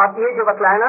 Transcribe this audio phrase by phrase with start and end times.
[0.00, 0.88] अब ये जो बतलाए ना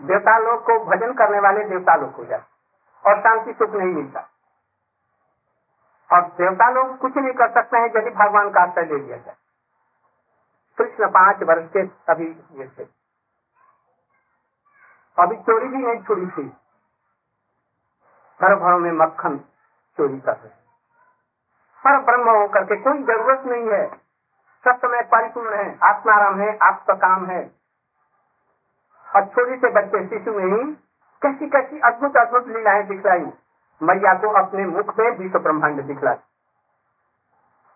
[0.00, 4.20] देवता लोग को भजन करने वाले देवता लोग हो जाते और शांति सुख नहीं मिलता।
[6.12, 9.36] और देवता लोग कुछ नहीं कर सकते हैं, यदि भगवान का आश्रय ले लिया जाए।
[10.78, 11.82] कृष्ण पाँच वर्ष के
[12.12, 12.84] अभी ये थे।
[15.18, 16.48] अभी चोरी भी नहीं छोड़ी थी।
[18.40, 19.38] घर भरों में मक्खन
[19.96, 20.48] चोरी कर रहे
[21.84, 24.07] पर ब्रह्म होकर के कोई ज़रूरत नहीं है।
[24.64, 27.50] सब समय परिपूर्ण है, आत्माराम है आपका काम है।
[29.16, 30.72] और छोटे से बच्चे, शिशु में ही
[31.22, 33.32] कैसी कैसी अद्भुत अद्भुत लीलाएँ दिखलाई।
[33.82, 36.16] मैया को अपने मुख में विश्व ब्रह्मांड दिखलाई।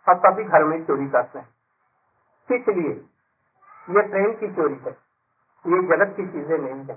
[0.09, 1.49] और तभी घर में चोरी करते हैं
[2.53, 2.93] इसलिए
[3.91, 4.91] ये प्रेम की चोरी है।
[5.67, 6.95] ये जगत की चीज़ें नहीं है।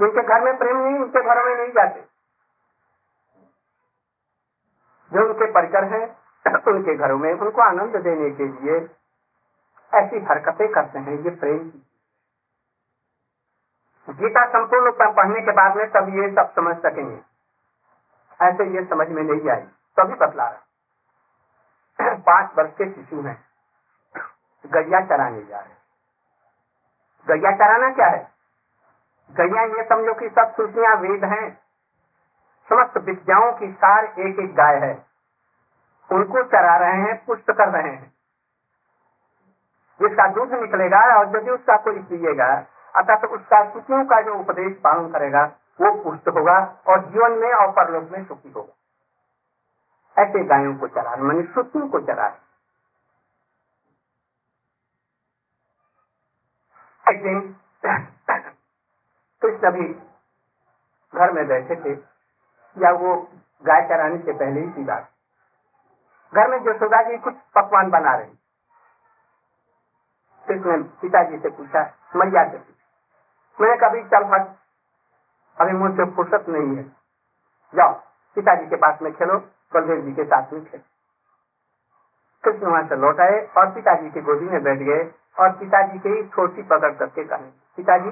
[0.00, 2.00] जिनके घर में प्रेम नहीं, उनके घरों में नहीं जाते।
[5.12, 8.76] जो उनके परिकर हैं उनके घरों में उनको आनंद देने के लिए
[9.92, 11.86] ऐसी हरकतें करते हैं, ये प्रेम की
[14.08, 17.20] गीता संपूर्ण पढ़ने के बाद में तब ये सब समझ सकेंगे।
[18.40, 19.62] ऐसे ये समझ में नहीं आई,
[19.96, 23.44] तभी बतला रहा पाँच वर्ष के शिशु हैं,
[24.66, 25.74] गैया चराने जा रहे
[27.26, 28.30] गैया चराना क्या है?
[29.30, 31.58] गैया ये समझो कि सब श्रुतियाँ वेद हैं,
[32.68, 35.09] समस्त विद्याओं की सार एक एक गाय है।
[36.10, 38.12] उनको चरा रहे हैं, पुष्ट कर रहे हैं।
[40.00, 42.46] जिसका दूध निकलेगा और यदि उसका कोई पिएगा,
[42.94, 45.42] अर्थात तो उसका सुखियों का जो उपदेश पालन करेगा,
[45.80, 51.16] वो पुष्ट होगा और जीवन में और परलोक में सुखी होगा। ऐसे गायों को चरा
[51.16, 52.26] मैंने सुखियों को चरा
[57.04, 57.40] एक दिन
[59.42, 59.88] कृष्ण भी
[61.14, 61.92] घर में बैठे थे,
[62.76, 63.14] या वो
[63.64, 65.09] गाय चराने से पहले ही की बात
[66.32, 68.28] घर में जसोदा जी कुछ पकवान बना रहे
[70.44, 71.82] कृष्ण पिताजी से पूछा
[72.16, 74.46] मैया से पूछा। मैंने कभी चल हट।
[75.58, 76.82] अभी मुझसे फुर्सत नहीं है।
[77.72, 77.92] जाओ,
[78.36, 79.38] पिताजी के पास में खेलो,
[79.72, 80.82] बलदेव जी के साथ में खेलो।
[82.44, 85.02] कृष्ण वहाँ से लौट आए और पिताजी की गोदी में बैठ गए
[85.38, 88.10] और पिताजी के ही छोटी पकड़ करके कहे, पिताजी,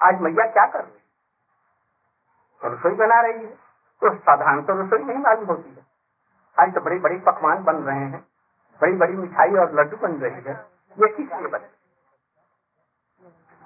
[0.00, 0.96] आज मैया क्या कर रही
[2.62, 3.50] तो रसोई बना रही है।
[4.02, 5.86] तो साधारण तो रसोई नहीं मालूम होती है।
[6.58, 8.20] आज तो बड़ी बड़ी पकवान बन रहे हैं,
[8.80, 10.54] बड़ी बड़ी मिठाई और लड्डू बन रही है।
[10.96, 11.68] ये किस लिए बने?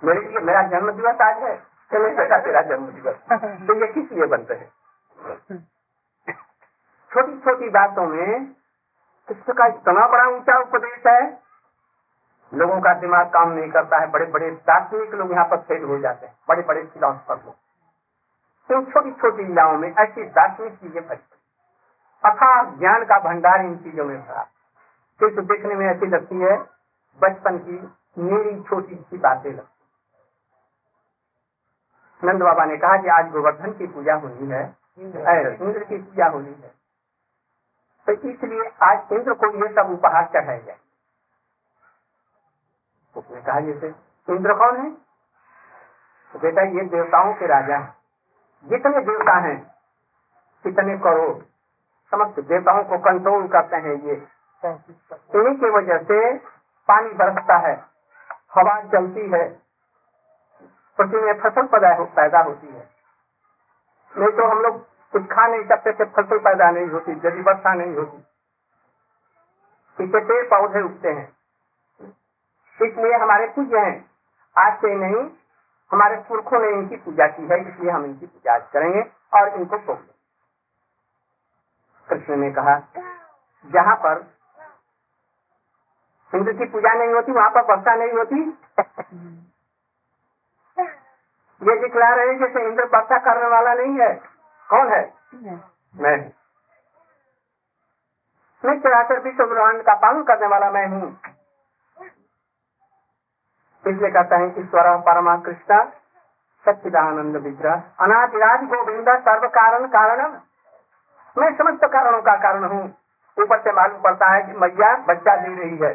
[0.03, 1.57] मेरे लिए मेरा जन्म दिवस आज है
[1.91, 3.17] चलो बेटा तेरा जन्म दिवस
[3.67, 4.69] तो ये किस लिए बनते हैं?
[7.11, 8.45] छोटी छोटी बातों में
[9.29, 11.21] कृष्ण का इतना बड़ा ऊँचा उपदेश है,
[12.53, 15.99] लोगों का दिमाग काम नहीं करता है बड़े बड़े दार्शनिक लोग यहाँ पर फेल हो
[15.99, 17.55] जाते हैं बड़े बड़े फिलोसफर लोग।
[18.71, 21.21] तो छोटी छोटी लीलाओं में ऐसी दार्शनिक चीज़ें पड़ी
[22.25, 24.43] अथा ज्ञान का भंडार इन चीज़ों में भरा
[25.21, 26.57] कृष्ण देखने में ऐसी लगती है
[27.23, 27.77] बचपन की
[28.19, 29.87] मेरी छोटी सी बातें लगती।
[32.25, 34.63] नंद बाबा ने कहा कि आज गोवर्धन की पूजा होनी है
[34.99, 36.71] इंद्र की पूजा। होनी है।
[38.07, 40.79] तो इसलिए आज इंद्र को ये सब उपहार चढ़ाए जाए
[43.17, 43.89] उसने कहा जैसे
[44.29, 44.91] इंद्र कौन है?
[46.33, 47.95] तो बेटा ये देवताओं के राजा है।
[48.65, 49.57] जितने देवता हैं
[50.63, 51.52] कितने करोड़
[52.13, 54.15] समस्त देवताओं को कंट्रोल करते हैं ये।
[54.63, 56.19] इन्हीं की वजह से
[56.89, 57.75] पानी बरसता है,
[58.55, 59.45] हवा चलती है,
[60.99, 62.85] पृथ्वी में फ़सल पैदा होती है।
[64.15, 64.81] नहीं तो हम लोग
[65.13, 68.19] कुछ खा नहीं सकते थे, फ़सल पैदा नहीं होती यदि वर्षा नहीं होती
[69.99, 71.29] इससे पेड़ पौधे उगते हैं।
[72.79, 73.99] इसलिए हमारे पूज्य हैं।
[74.57, 75.25] आज से नहीं,
[75.91, 79.03] हमारे पुरखों ने इनकी पूजा की है, इसलिए हम इनकी पूजा करेंगे
[79.33, 79.99] और इनको भोग
[82.13, 82.77] कृष्ण ने कहा
[83.67, 84.27] जहाँ पर
[86.33, 88.41] इंद्र की पूजा नहीं होती वहाँ पर वर्षा नहीं होती?
[91.63, 94.15] ये दिखला रहे जैसे इंद्र वर्षा करने वाला नहीं है।
[94.71, 95.03] कौन है?
[95.35, 95.61] मैं।
[95.95, 96.17] मैं।
[98.79, 101.21] चराचर विश्व ब्रह्मांड का पालन करने वाला मैं हूँ।
[103.85, 105.85] इसलिए कहता है ईश्वर परमा कृष्ण
[106.65, 110.41] सच्चिदानंद विग्रह अनादिराज गोविंद सर्व कारण कारण
[111.37, 112.85] मैं समस्त कारणों का कारण हूँ।
[113.37, 115.95] ऊपर से मालूम पड़ता है कि मैया बच्चा दे रही है।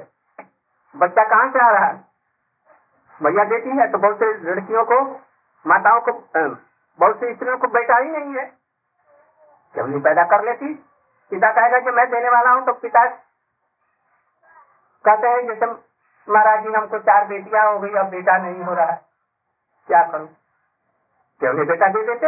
[0.96, 1.96] बच्चा कहाँ से आ रहा है?
[3.22, 5.00] मैया देती है तो बहुत से लड़कियों को,
[5.66, 6.12] माताओं को
[7.00, 8.46] बहुत सी स्त्रियों को बेटा ही नहीं है।
[9.76, 10.74] क्यों नहीं पैदा कर लेती,
[11.32, 13.06] पिता कहेगा कि मैं देने वाला हूँ तो पिता
[15.06, 15.66] कहते हैं, जैसे
[16.28, 19.02] महाराज जी, हमको चार बेटियाँ हो गई, अब बेटा नहीं हो रहा है।
[19.88, 20.28] क्या करूँ?
[21.42, 22.28] क्यों बेटा दे देते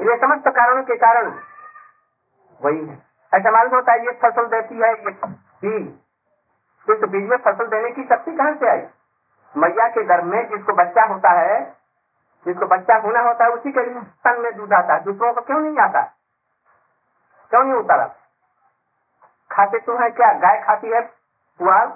[0.00, 1.40] ये समस्त कारणों के कारण
[2.62, 3.02] वही है।
[3.34, 5.98] ऐसा मालूम होता है, ये फ़सल देती है, ये बीज
[6.90, 8.86] इस बीज में फ़सल देने की शक्ति कहाँ से आई?
[9.56, 11.76] मैया के गर्भ में जिसको बच्चा होता है,
[12.46, 15.40] जिसको बच्चा होना होता है, उसी के लिए स्तन में दूध आता है। दूसरों को
[15.40, 16.02] क्यों नहीं आता?
[17.50, 18.06] क्यों नहीं उतारा?
[19.52, 20.32] खाते तो है क्या?
[20.32, 21.00] गाय खाती है
[21.58, 21.86] पुआल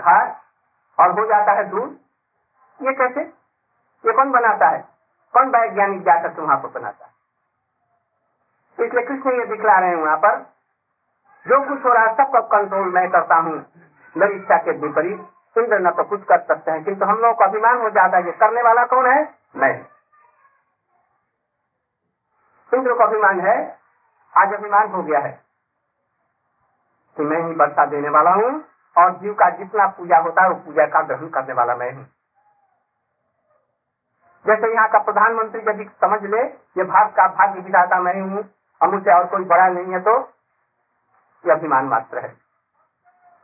[0.00, 0.36] घास,
[1.00, 1.98] और हो जाता है दूध।
[2.82, 3.20] ये कैसे?
[4.06, 4.88] ये कौन बनाता है?
[5.32, 7.17] कौन वैज्ञानिक जाकर पर बनाता है?
[8.78, 10.38] इसलिए कृष्ण ये दिखला रहे हैं वहाँ पर।
[11.46, 13.66] जो कुछ हो रहा है सबका कंट्रोल मैं करता हूँ।
[14.16, 15.20] मेरी इच्छा के विपरीत,
[15.56, 18.32] इंद्र न तो कुछ कर सकते हैं, किंतु हम लोगों को अभिमान हो जाता है
[18.32, 19.34] करने वाला कौन है?
[19.56, 19.86] मैं।
[22.72, 23.78] इंद्र को अभिमान है,
[24.36, 25.40] आज अभिमान हो गया है
[27.16, 28.64] कि मैं ही वर्षा देने वाला हूँ,
[28.96, 32.04] और जीव का जितना पूजा होता है, वो पूजा का ग्रहण करने वाला मैं हूँ।
[34.46, 36.42] जैसे यहाँ का प्रधानमंत्री यदि समझ ले,
[36.78, 38.42] ये भारत का भाग्य विधाता मैं हूँ।
[38.82, 40.20] और मुझसे और कोई बड़ा नहीं है तो
[41.46, 42.28] ये अभिमान मात्र है।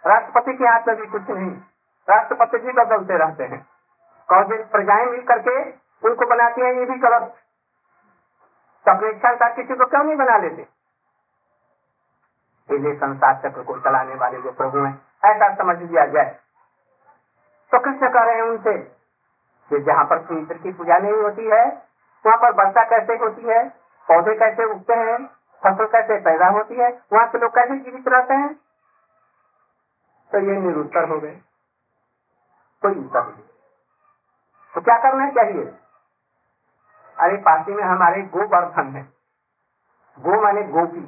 [0.06, 1.50] राष्ट्रपति के हाथ में भी कुछ नहीं।
[2.10, 3.66] राष्ट्रपति भी बदलते रहते हैं।
[4.28, 5.70] कौन प्रजाएँ मिल करके
[6.08, 7.34] उनको बनाती हैं, ये भी गलत।
[8.88, 10.68] तो इच्छा का किसी को क्यों नहीं बना लेते?
[12.74, 14.94] इसलिए संसार चक्र को चलाने वाले जो प्रभु हैं,
[15.24, 16.38] ऐसा समझ लिया जाए।
[17.72, 18.78] तो कृष्ण कह रहे हैं उनसे
[19.70, 21.66] कि जहाँ पर इंद्र की पूजा नहीं होती है,
[22.26, 23.83] वहाँ पर वर्षा कैसे होती है?
[24.08, 25.26] पौधे कैसे उगते हैं,
[25.64, 28.54] फ़सल कैसे पैदा होती है, वहाँ के लोग कैसे जीवित रहते हैं?
[30.32, 31.40] तो ये निरुत्तर हो गए।
[32.82, 33.42] कोई उत्तर नहीं
[34.74, 35.64] तो क्या करना चाहिए?
[37.18, 39.02] अरे, पासी में हमारे गोवर्धन है।
[40.20, 41.00] गो माने गोपी,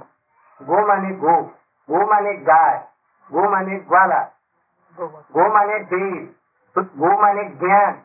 [0.62, 1.52] गो माने गो
[1.88, 2.88] गो माने गाय,
[3.32, 4.30] गो माने ग्वाला,
[5.00, 6.34] गो माने देव,
[6.78, 8.02] गो माने ज्ञान।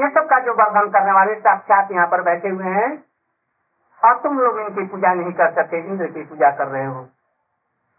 [0.00, 3.11] ये सब का जो वर्धन करने वाले साक्षात यहाँ पर बैठे हुए हैं।
[4.04, 7.08] और तुम लोग इनकी पूजा नहीं कर सकते, इंद्र की पूजा कर रहे हो।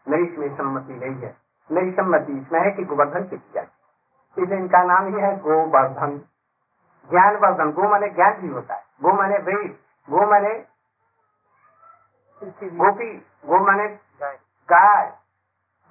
[0.07, 1.35] मेरी इसमें सम्मति नहीं है।
[1.71, 3.61] मेरी सम्मति इसमें है कि गोवर्धन की पूजा
[4.37, 6.17] इसलिए इनका नाम ही है गोवर्धन।
[7.09, 9.77] ज्ञान वर्धन। गो माने ज्ञान भी होता है। गो माने वेद।
[10.09, 10.53] गो माने
[12.43, 13.87] गोपी। गो माने
[14.69, 15.13] गाय।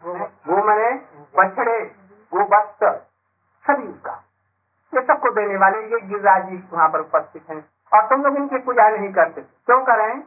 [0.04, 0.90] गो माने
[1.38, 1.84] बछड़े।
[2.34, 2.84] गो वस्त
[3.66, 4.24] सभी का।
[4.94, 8.58] ये सबको देने वाले ये गिरिराज जी वहाँ पर उपस्थित हैं। और तुम लोग इनकी
[8.58, 10.20] पूजा नहीं करते। क्यों करें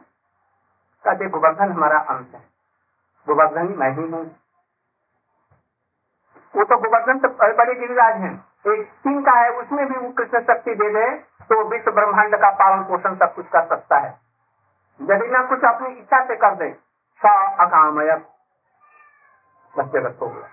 [1.04, 2.40] कहते गोवर्धन हमारा अंश है।
[3.26, 4.24] गोवर्धन मैं ही हूँ।
[6.54, 8.34] वो तो गोवर्धन तो बड़े गिरिराज हैं।
[8.66, 11.10] एक सिंह का है, उसमें भी वो कृष्ण शक्ति दे दे
[11.42, 14.10] तो विश्व ब्रह्मांड का पालन पोषण सब कुछ कर सकता है।
[15.00, 16.70] यदि ना कुछ अपनी इच्छा से कर दे,
[17.22, 17.26] स
[17.60, 18.16] अकामय।
[19.74, 20.48] जगत हो गया।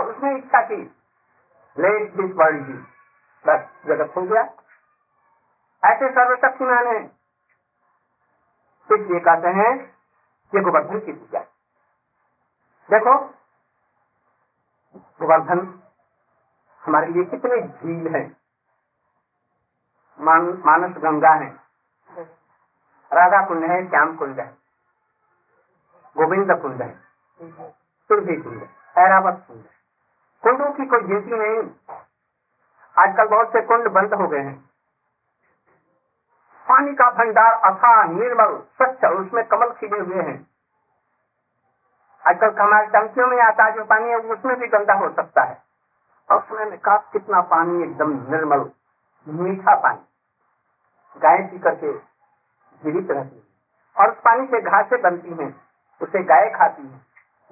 [0.00, 0.76] उसने इच्छा की।
[1.78, 2.66] लेट दिस वर्ल्ड
[3.44, 4.42] बस जगत हो गया।
[5.84, 7.04] ऐसे सर्वशक्तिमान है?
[8.92, 9.96] इसलिए कहते हैं
[10.54, 11.40] ये गोवर्धन की पूजा।
[12.90, 13.26] देखो
[14.98, 15.82] गोवर्धन
[16.86, 18.36] हमारे लिए कितने झील है।
[20.20, 21.50] मान, मानस गंगा है।
[23.12, 24.56] राधा कुंड है श्याम कुंड है।
[26.16, 27.00] गोविंद कुंड है।
[28.08, 28.68] तुलसी कुंड है।
[28.98, 29.80] ऐरावत कुंड है।
[30.42, 31.70] कुंडों की कोई गिनती नहीं।
[32.98, 34.69] आजकल बहुत से कुंड बंद हो गए हैं।
[36.80, 40.46] पानी का भंडार अथा निर्मल, स्वच्छ उसमें कमल खिले हुए हैं।
[42.26, 45.62] आजकल हमारे टंकियों में आता जो पानी है, उसमें भी गंदा हो सकता है।
[46.30, 48.70] और उसमें कहा कितना पानी, एकदम निर्मल,
[49.28, 49.98] मीठा पानी,
[51.20, 51.92] गाय पी करके
[52.84, 53.42] जीवित रहती है।
[54.04, 55.60] और उस पानी से घासें बनती हैं,
[56.02, 57.00] उसे गाय खाती है।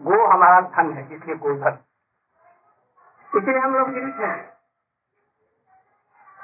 [0.00, 1.78] गो हमारा धन है, इसलिए गोधन।
[3.36, 4.52] इसलिए हम लोग जीवित हैं।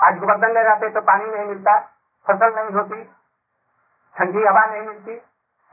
[0.03, 1.91] आज गोवर्धन में रहते तो पानी नहीं मिलता।
[2.29, 3.05] फ़सल नहीं होती,
[4.17, 5.17] ठंडी हवा नहीं मिलती,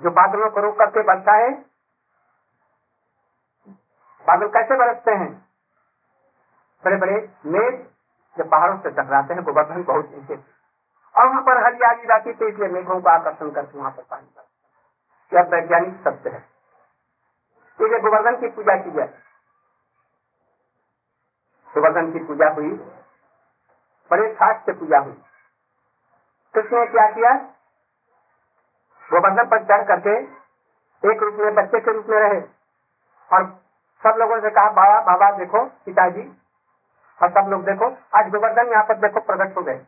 [0.01, 1.53] जो बादलों को रोक करके बनता है,
[4.27, 5.46] बादल कैसे बरसते हैं?
[6.86, 7.88] बड़े बड़े मेघ
[8.38, 10.36] जब पहाड़ों से टकराते हैं, गोवर्धन बहुत नीचे।
[11.15, 15.38] और वहाँ पर हरियाली रहती थी इसलिए मेघों का आकर्षण करके वहाँ पर पानी बरसता
[15.38, 16.50] यह वैज्ञानिक सत्य है।
[17.81, 19.08] इसलिए गोवर्धन की पूजा की जाए।
[21.74, 22.70] गोवर्धन की पूजा हुई,
[24.12, 25.22] बड़े साठ से पूजा हुई।
[26.55, 27.34] कृष्ण ने क्या किया?
[29.10, 30.15] गोवर्धन पर चढ़ करके
[31.12, 32.41] एक रूप में, बच्चे के रूप में रहे।
[33.34, 33.46] और
[34.03, 36.22] सब लोगों से कहा, बाबा बाबा, देखो, पिताजी,
[37.24, 39.81] और सब लोग देखो, आज गोवर्धन यहाँ पर देखो, प्रकट हो गए।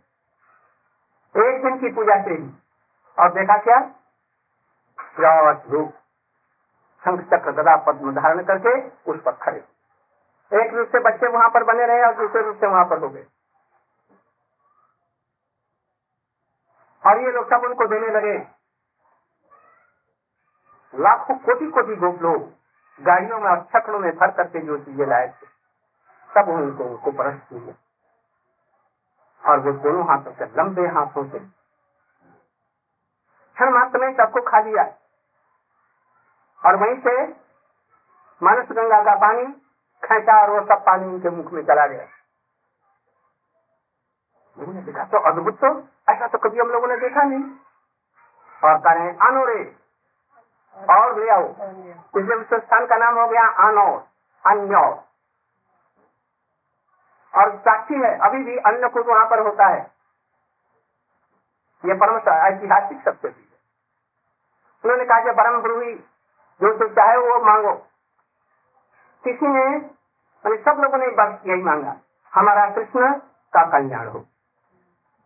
[1.36, 2.50] एक दिन की पूजा से ही
[3.20, 3.78] और देखा क्या?
[5.70, 5.94] रूप,
[7.04, 8.74] शंख, चक्र, गदा, पद्म धारण करके
[9.12, 9.64] उस पर खड़े।
[10.52, 13.10] एक रूप से बच्चे वहाँ पर बने रहे और दूसरे रूप से वहाँ पर हो
[13.10, 13.26] गए।
[17.04, 18.38] और ये लोग सब उनको देने लगे।
[20.94, 22.42] लाखों कोटि कोटि गोप लोग
[23.00, 25.48] गाड़ियों में और छकड़ों में भर करके जो चीज़ें लाए थे,
[26.30, 27.74] सब उनको उनको परस दिए
[29.44, 31.40] और वो दोनों हाथों से, लंबे हाथों से
[33.58, 34.84] क्षण मात्र में सबको खा लिया।
[36.64, 37.16] और वहीं से
[38.42, 39.46] मानस गंगा का पानी,
[40.04, 42.06] खेचा और वो सब पानी उनके मुख में चला गया।
[44.58, 45.70] देखा तो अद्भुत तो
[46.08, 47.44] ऐसा तो कभी हम लोगों ने देखा नहीं।
[48.64, 49.76] और कह रहे हैं अनोरे
[50.90, 53.88] और ले आओ। इसलिए विश्व स्थान का नाम हो गया, आनो।
[54.44, 54.76] अन्य।
[57.34, 59.82] और साक्षी है, अभी भी अन्य कुछ वहाँ पर होता है।
[61.86, 63.58] ये परम ऐतिहासिक सत्य भी है।
[64.84, 65.94] उन्होंने कहा कि परम ब्रूही
[66.62, 67.74] जो तो चाहे वो मांगो।
[69.24, 69.66] किसी ने
[70.46, 71.96] सब लोगों ने बस यही मांगा,
[72.34, 73.14] हमारा कृष्ण
[73.54, 74.26] का कल्याण हो।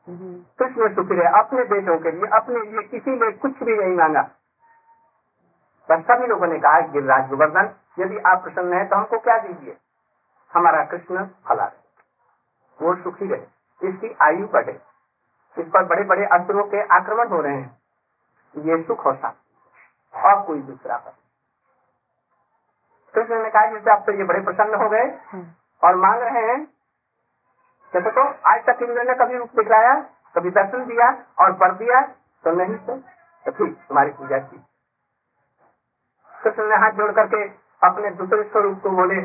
[0.07, 4.21] कृष्ण सुखी रहे अपने बेटों के लिए अपने लिए किसी ने कुछ भी नहीं मांगा।
[5.89, 9.75] बस सभी लोगों ने कहा गिरिराज गोवर्धन यदि आप प्रसन्न है तो हमको क्या दीजिए?
[10.51, 11.85] हमारा कृष्ण फला रहे
[12.79, 14.79] वो सुखी रहे इसकी आयु बढ़े
[15.57, 19.33] इस पर बड़े बड़े असुरों के आक्रमण हो रहे हैं। ये सुख होता
[20.13, 21.15] और कोई दूसरा पर
[23.13, 25.05] कृष्ण ने कहा जैसे आप तो ये बड़े प्रसन्न हो गए
[25.81, 26.59] और मांग रहे हैं
[27.93, 29.93] देखो तो आज तक इंद्र ने कभी रूप दिखलाया
[30.35, 32.01] कभी दर्शन दिया और पढ़ दिया
[32.43, 34.57] तो नहीं तो, तो ठीक तुम्हारी पूजा की।
[36.31, 37.43] कृष्ण ने हाथ जोड़ करके
[37.81, 39.19] अपने दूसरे स्वरूप को बोले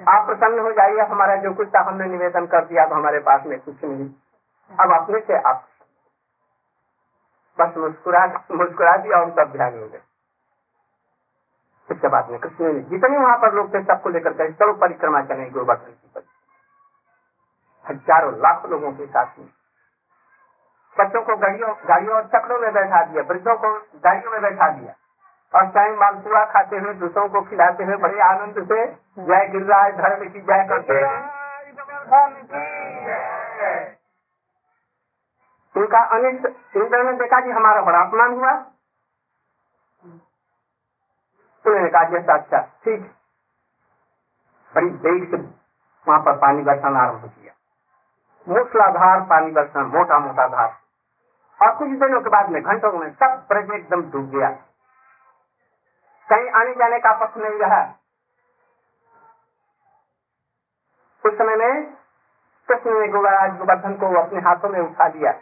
[0.00, 3.46] आप प्रसन्न हो जाइए हमारा जो कुछ था हमने निवेदन कर दिया अब हमारे पास
[3.46, 4.08] में कुछ नहीं।
[4.70, 5.64] अब अपने से आप।
[7.58, 10.00] बस मुस्कुरा मुस्कुरा दिया और सब ध्यान हो गए।
[11.88, 15.22] इसके बाद में कृष्ण ने जितने वहाँ पर लोग थे सबको लेकर गए चलो परिक्रमा
[15.22, 16.27] चले गोवर्धन की
[17.88, 19.48] हज़ारों, लाख लोगों के साथ में।
[20.96, 23.72] बच्चों को गाड़ियों गाड़ियों और चक्रों में बैठा दिया, वृद्धों को
[24.04, 24.94] गाड़ियों में बैठा दिया।
[25.52, 28.86] और चाहे मालपुआ खाते हुए, दूसरों को खिलाते हुए बड़े आनंद से
[29.20, 30.96] जय गिरिराज, धर्म की जय करते
[35.74, 38.52] उनका अनिष्ट, इंद्र ने देखा कि हमारा बड़ा अपमान हुआ।
[41.64, 43.00] उन्होंने कहा जैसा अच्छा ठीक
[44.72, 47.52] बड़ी देर से वहाँ पर पानी बरसाना आरंभ किया।
[48.48, 50.76] मूसलाधार पानी बरसना मोटा मोटा धार।
[51.60, 54.50] और कुछ दिनों के बाद में घंटों में सब ब्रज एकदम डूब गया।
[56.28, 57.82] कहीं आने जाने का पथ नहीं रहा।
[61.24, 61.84] उस समय में
[62.68, 65.32] कृष्ण ने गोवर्धन को अपने हाथों में उठा दिया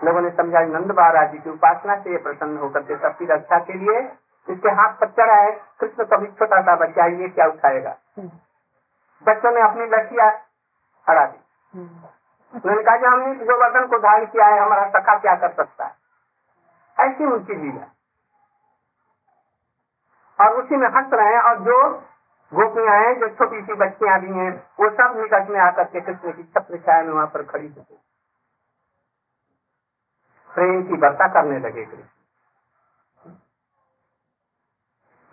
[0.00, 3.72] लोगों ने समझा नंद महाराज जी की उपासना से प्रसन्न होकर के सबकी रक्षा के
[3.72, 4.00] लिए
[4.48, 7.96] इसके हाथ पर चढ़ा है। कृष्ण कभी छोटा सा बच्चा ये क्या उठाएगा?
[9.26, 10.30] बच्चों ने अपनी लड़कियाँ
[11.06, 11.38] हरा दी।
[11.74, 15.96] उन्होंने कहा कि हमने गोवर्धन को धारण किया है, हमारा सखा क्या कर सकता है?
[16.98, 17.86] ऐसी उनकी लीला।
[20.38, 21.90] और उसी में हंस रहे हैं, और जो
[22.52, 26.32] गोपियाँ हैं, जो छोटी सी बच्चियाँ भी हैं, वो सब निकट में आकर के कृष्ण
[26.32, 27.98] की छत्र छाया में वहाँ पर खड़ी होती
[30.50, 32.08] प्रेम की वर्षा करने लगे कृष्ण।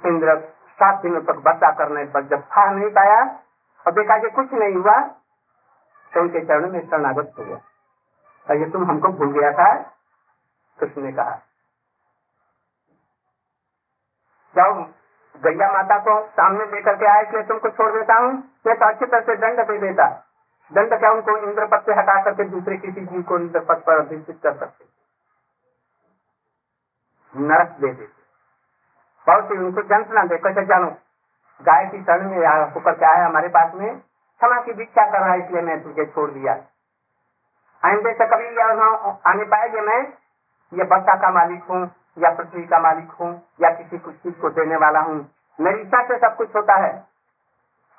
[0.07, 0.39] इंद्र
[0.79, 3.21] सात दिनों तक वर्षा करने पर जब खा नहीं पाया,
[3.87, 4.97] और देखा कि कुछ नहीं हुआ
[6.15, 9.73] तो उनके चरण में शरणागत हो गया। ये तुम हमको भूल गया था,
[10.79, 11.35] कृष्ण ने कहा।
[14.55, 14.73] जाओ
[15.35, 18.31] गैया माता को सामने लेकर के आए, इसलिए तुमको छोड़ देता हूँ।
[18.67, 20.07] मैं तो अच्छी तरह से दंड दे देता।
[20.71, 23.99] दंड क्या उनको इंद्र पद से हटा करके दूसरे किसी जीव को इंद्र पद पर
[23.99, 24.85] अधिष्ठित कर सकते?
[27.33, 28.23] नरक दे देते।
[29.27, 30.89] बहुत ही उनको जंतना दे, कैसे जानो?
[31.61, 32.37] गाय की शरण में
[32.73, 34.01] होकर के आया हमारे पास में।
[34.41, 36.53] क्षमा की भिक्षा कर रहा है, इसलिए मैं तुझे छोड़ दिया।
[37.83, 38.47] आइंदे से कभी
[39.29, 40.01] आने पाएँगे मैं,
[40.71, 41.81] ये बच्चा का मालिक हूँ,
[42.17, 45.17] या पृथ्वी का मालिक हूँ, या किसी कुछ चीज़ को देने वाला हूँ।
[45.59, 46.93] मेरी इच्छा से सब कुछ होता है।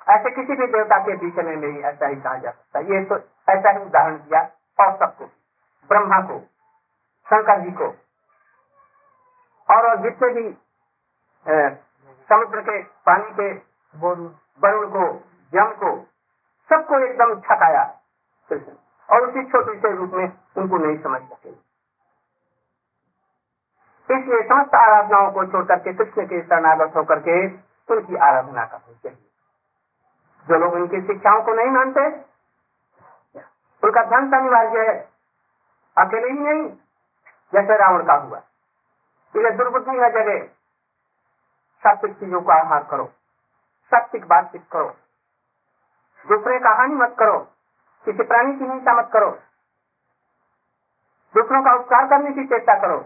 [0.07, 3.15] ऐसे किसी भी देवता के बीच में मेरी ऐसा ही कहा जा सकता ये तो
[3.47, 4.41] ऐसा ही उदाहरण दिया
[4.79, 5.25] और सबको,
[5.89, 6.39] ब्रह्मा को,
[7.27, 7.87] शंकर जी को।
[9.69, 10.49] और जितने भी
[12.29, 13.51] समुद्र के, पानी के
[13.95, 15.07] वरुण को
[15.53, 15.91] जम को
[16.69, 17.83] सबको एकदम छकाया।
[19.09, 21.49] और उसी छोटे से रूप में उनको नहीं समझ सके।
[24.15, 27.47] इसलिए समस्त आराधनाओं को छोड़कर के, कृष्ण के शरणागत होकर के
[27.93, 29.29] उनकी आराधना करनी चाहिए।
[30.47, 32.05] जो लोग उनकी शिक्षाओं को नहीं मानते,
[33.83, 35.09] उनका ध्यान अनिवार्य है।
[35.97, 36.77] अकेले ही नहीं,
[37.53, 40.43] जैसे रावण का हुआ। इसलिए दुर्बुद्धि न जगह
[41.77, 43.05] सात्विक चीज़ों का आहार करो।
[43.85, 44.95] सात्विक बातचीत करो।
[46.27, 47.37] दूसरे का हानि मत करो।
[48.05, 49.31] किसी प्राणी की हिंसा मत करो।
[51.35, 52.97] दूसरों का उपकार करने की चेष्टा करो।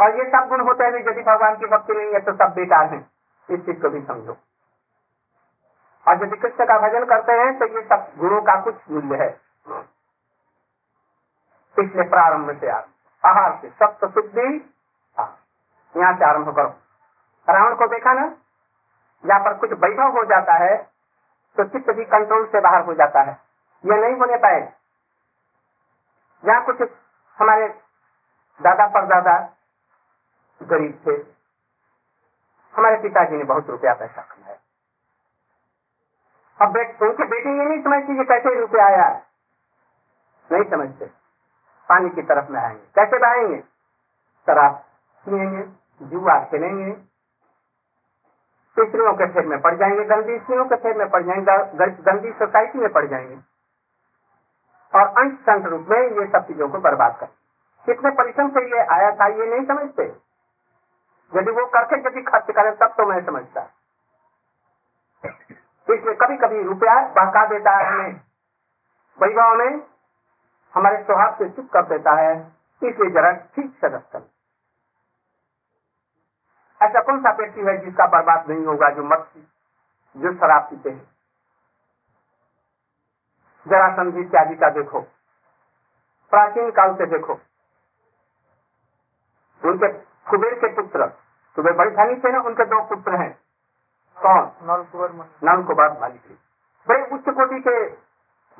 [0.00, 2.86] और ये सब गुण होते हैं यदि भगवान की भक्ति नहीं है तो सब बेकार
[2.86, 3.10] है।
[3.50, 4.36] इस चीज़ को भी समझो।
[6.08, 9.40] और यदि कृष्ण का भजन करते हैं तो ये सब गुणों का कुछ मूल्य है।
[11.78, 12.88] इसलिए प्रारंभ से आप
[13.26, 14.74] आहार से सप्त शुद्धि।
[15.96, 16.68] यहाँ से आरंभ करो।
[17.48, 18.26] रावण को देखा ना?
[19.26, 20.95] जहाँ पर कुछ वैभव हो जाता है।
[21.56, 23.38] तो चित्त भी कंट्रोल से बाहर हो जाता है।
[23.86, 24.72] यह नहीं होने पाए।
[26.44, 26.82] जहाँ कुछ
[27.38, 27.68] हमारे
[28.62, 29.56] दादा परदादा
[30.62, 31.12] गरीब थे।
[32.76, 34.56] हमारे पिताजी ने बहुत रुपया पैसा कमाया।
[36.62, 39.22] अब बेट, उनके बेटे ये नहीं समझती कि कैसे रुपया आया।
[40.52, 41.06] नहीं समझते।
[41.88, 43.60] पानी की तरफ़ में आएँगे। कैसे बहाएँगे?
[44.46, 44.74] शराब
[45.26, 45.68] पिएँगे
[46.06, 47.15] जुआ खेलेंगे
[48.84, 52.78] स्त्रियों के फेर में पड़ जाएँगे गंदी स्त्रियों के फेर में पड़ जाएँगे गंदी सोसाइटी
[52.78, 53.38] में पड़ जाएँगे।
[54.94, 57.26] और अंश संत रूप में ये सब चीज़ों को बर्बाद कर।
[57.86, 60.02] कितने परिश्रम से ये आया था, ये नहीं समझते।
[61.36, 63.60] यदि वो करके यदि खर्च करें, तब तो मैं समझता।
[65.94, 68.20] इसलिए कभी कभी रुपया बहका देता है हमें।
[69.22, 69.82] वैभव में
[70.74, 72.52] हमारे स्वभाव से चुप कर देता है।
[72.82, 74.02] इसलिए जरा ठीक से रख
[76.82, 79.30] ऐसा कौन सा व्यक्ति है जिसका बर्बाद नहीं होगा जो मत
[80.16, 81.16] जो शराब पीते हैं?
[83.68, 85.00] जरा संधि इत्यादि का देखो।
[86.30, 87.32] प्राचीन काल से देखो।
[89.64, 89.88] उनके
[90.30, 91.06] कुबेर के पुत्र
[91.56, 93.38] कुबेर बड़ी धनी थे ना उनके दो पुत्र हैं।
[94.16, 94.52] कौन?
[94.62, 95.10] नल कुबेर
[95.44, 96.38] नल कुमार मालिक
[96.88, 97.86] बड़े उच्च कोटि के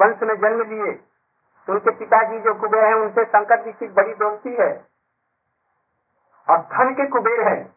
[0.00, 1.04] वंश में जन्म लिए।
[1.68, 4.86] उनके पिताजी जो कुबेर हैं उनसे शंकर जी की बड़ी दोस्ती है।
[6.50, 7.76] और धन के कुबेर है।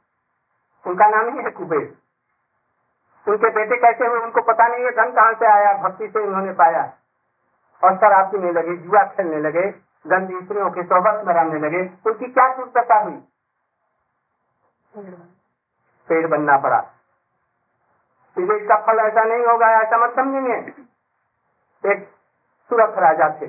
[0.88, 1.98] उनका नाम ही है कुबेर।
[3.27, 5.74] उनके बेटे कैसे हुए उनको पता नहीं है। धन कहाँ से आया?
[5.74, 6.93] भक्ति से उन्होंने पाया।
[7.83, 9.62] और शराब पीने लगे, जुआ खेलने लगे,
[10.07, 13.24] गंदी स्त्रियों के सोहबत रहने लगे। उनकी क्या दुर्दशा हुई?
[16.07, 16.79] पेड़ बनना पड़ा।
[18.38, 20.89] इसलिए इसका फल ऐसा नहीं होगा, ऐसा मत समझेंगे
[21.91, 22.10] एक
[22.69, 23.47] सुरथ राजा थे।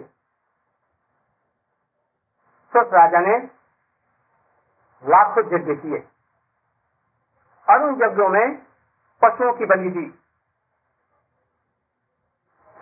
[2.73, 3.39] सुरथ राजा ने
[5.05, 6.10] लाखों यज्ञ किए।
[7.71, 8.63] और उन यज्ञों में
[9.25, 10.17] पशुओं की बलि दी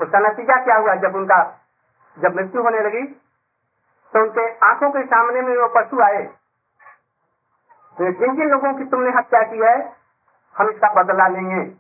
[0.01, 1.61] उसका नतीजा क्या हुआ जब उनका,
[2.19, 3.03] जब मृत्यु होने लगी?
[4.13, 6.23] तो उनके आँखों के सामने में वो पशु आए।
[7.99, 9.97] तो जिन जिन लोगों की तुमने हत्या की है,
[10.59, 11.77] हम इसका बदला लेंगे।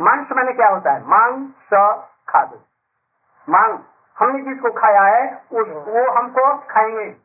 [0.00, 1.06] मांस मैंने क्या होता है?
[1.06, 2.60] मांग स, खाद।
[3.48, 3.78] मांग
[4.18, 7.16] हमने जिसको खाया है, उस, वो हमको खाएँगे।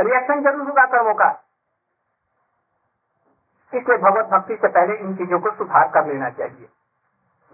[0.00, 1.44] रिएक्शन ज़रूर होगा कर्मों का।
[3.72, 6.68] इसलिए भगवत भक्ति से पहले इन चीज़ों को सुधार कर लेना चाहिए,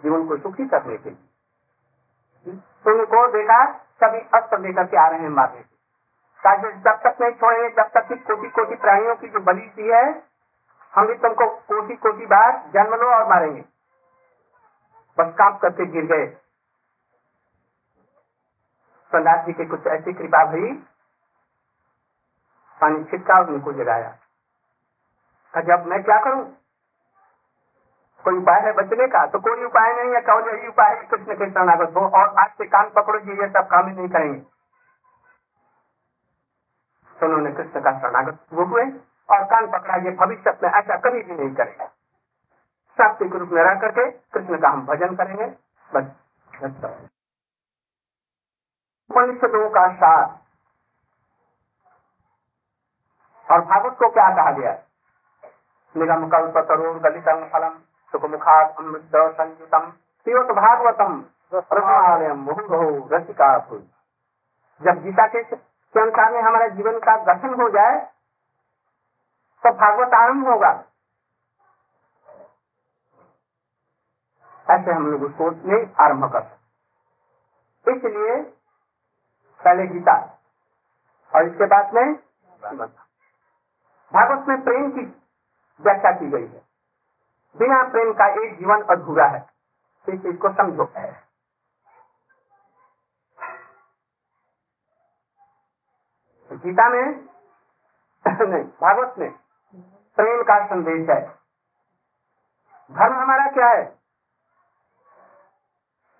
[0.02, 3.64] जीवन को सुखी करने के लिए तुमको देखा,
[3.96, 5.74] सभी अस्त्र लेकर के आ रहे हैं मारने के
[6.42, 9.88] ताकि जब तक नहीं छोड़ेंगे जब तक की कोटि कोटि प्राणियों की जो बलि दी
[9.90, 10.04] है,
[10.94, 13.64] हम भी तुमको कोटि कोटि बार जन्म लो और मारेंगे।
[15.18, 16.26] बस काम करके गिर गए।
[19.12, 20.72] प्रहलाद जी की कुछ ऐसी कृपा भई
[22.80, 24.16] पानी छिटका उनको जगाया।
[25.60, 26.56] जब मैं क्या करूँ?
[28.24, 29.26] कोई उपाय है बचने का?
[29.26, 32.50] तो कोई उपाय नहीं है, कहो यही उपाय है, कृष्ण के शरणागत हो और आज
[32.50, 34.40] से कान पकड़ो जी, ये सब काम ही नहीं करेंगे।
[37.20, 38.82] तो उन्होंने कृष्ण का शरणागत वो हुए
[39.30, 41.86] और कान पकड़ा ये भविष्य में ऐसा कभी भी नहीं करेगा।
[42.98, 45.46] सात्विक रूप में रह करके कृष्ण का हम भजन करेंगे।
[45.94, 46.04] बस
[49.10, 50.38] उपनिषदों का सार।
[53.52, 54.85] और भागवत को क्या कहा गया?
[55.96, 57.78] निगम कल्प तरुण गलितम फलम
[58.14, 59.84] सुख मुखात अमृत संयुतम
[60.56, 61.12] भागवतम
[63.12, 63.48] रसिका
[64.80, 65.40] जब गीता के,
[65.94, 67.98] अनुसार में हमारे जीवन का दर्शन हो जाए
[69.64, 70.70] तो भागवत आरंभ होगा।
[74.66, 76.44] ऐसे हम लोग उसको नहीं आरंभ कर
[77.86, 78.36] इसलिए
[79.60, 80.16] पहले गीता
[81.32, 82.14] और इसके बाद में
[84.12, 85.04] भागवत में प्रेम की
[85.80, 86.62] व्याख्या की गई है।
[87.56, 89.46] बिना प्रेम का एक जीवन अधूरा है।
[90.08, 90.92] इस चीज़ को समझो।
[96.52, 97.06] गीता में,
[98.26, 99.30] नहीं, भागवत में
[100.16, 101.26] प्रेम का संदेश है।
[102.92, 103.84] धर्म हमारा क्या है?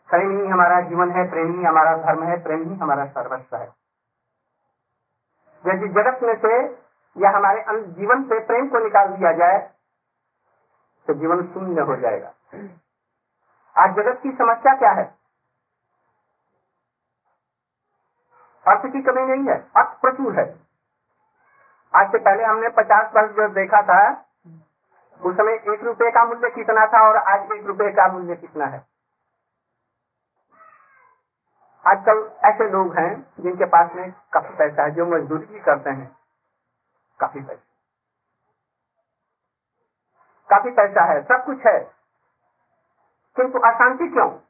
[0.09, 3.66] प्रेम ही हमारा जीवन है, प्रेम ही हमारा धर्म है, प्रेम ही हमारा सर्वस्व है।
[5.66, 6.86] यदि जगत में से
[7.17, 9.59] या हमारे जीवन से प्रेम को निकाल दिया जाए
[11.09, 12.33] तो जीवन शून्य हो जाएगा।
[13.77, 15.05] आज जगत की समस्या क्या है?
[18.67, 20.45] अर्थ की कमी नहीं है, अर्थ प्रचुर है।
[21.95, 24.01] आज से पहले हमने पचास वर्ष जो देखा था,
[25.21, 28.67] उस समय एक रुपए का मूल्य कितना था और आज एक रुपए का मूल्य कितना
[28.67, 28.85] है?
[31.85, 36.15] आजकल ऐसे लोग हैं जिनके पास में काफ़ी पैसा है, जो मजदूरी करते हैं।
[37.21, 37.63] काफ़ी पैसा।
[40.51, 41.81] काफ़ी पैसा है, सब कुछ है।
[43.37, 44.41] किंतु अशांति क्यों?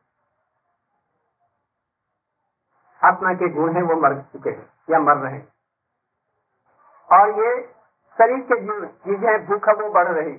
[3.05, 5.53] आत्मा के गुण हैं, वो मर चुके हैं, या मर रहे हैं।
[7.13, 7.63] और ये
[8.19, 10.39] शरीर के जीव चीज़ें भूख वो बढ़ रही।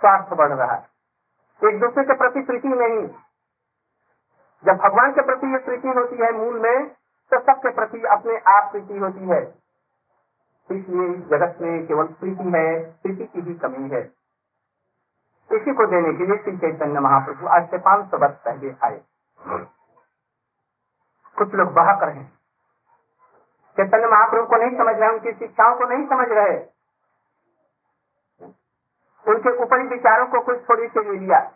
[0.00, 0.92] स्वास्थ्य बढ़ रहा है।
[1.64, 3.08] एक दूसरे के प्रति प्रीति नहीं।
[4.64, 6.88] जब भगवान के प्रति ये प्रीति होती है मूल में
[7.30, 9.62] तो सबके प्रति अपने आप प्रीति होती है।
[10.70, 14.02] इसलिए इस जगत में केवल प्रीति है, प्रीति की भी कमी है।
[15.52, 19.00] इसी को देने के लिए श्री चैतन्य महाप्रभु आज से पाँच सौ वर्ष पहले आए।
[21.38, 22.38] कुछ लोग बहा कर हैं।
[23.76, 26.58] चैतन्य महाप्रभु को नहीं समझ रहे, उनकी शिक्षाओं को नहीं समझ रहे।
[29.28, 31.52] उनके ऊपरी विचारों को कुछ थोड़ी से ले लिया।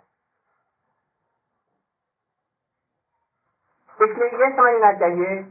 [4.03, 5.42] इसलिए ये समझना चाहिए,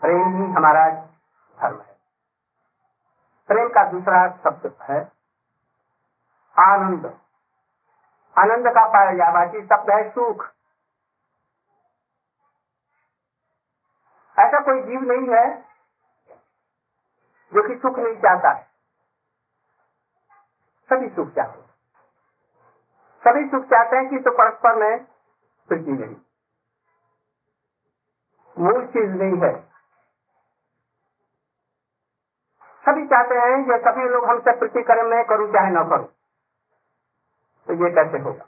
[0.00, 0.90] प्रेम ही हमारा
[1.62, 1.97] धर्म है।
[3.48, 5.00] प्रेम का दूसरा शब्द है
[6.56, 7.06] आनंद।
[8.36, 10.44] आनंद का पर्यावाची शब्द है सुख।
[14.36, 15.46] ऐसा कोई जीव नहीं है
[17.52, 18.66] जो कि सुख नहीं चाहता है।
[20.90, 21.66] सभी सुख चाहते
[23.22, 25.04] सभी सुख चाहते हैं कि तो परस्पर में
[25.68, 26.16] प्रीति नहीं
[28.56, 29.67] मूल चीज़ नहीं है।
[32.88, 36.06] सभी चाहते हैं ये सभी लोग हमसे प्रीति करें, मैं करूँ, चाहे न करूँ।
[37.68, 38.44] तो ये कैसे होगा?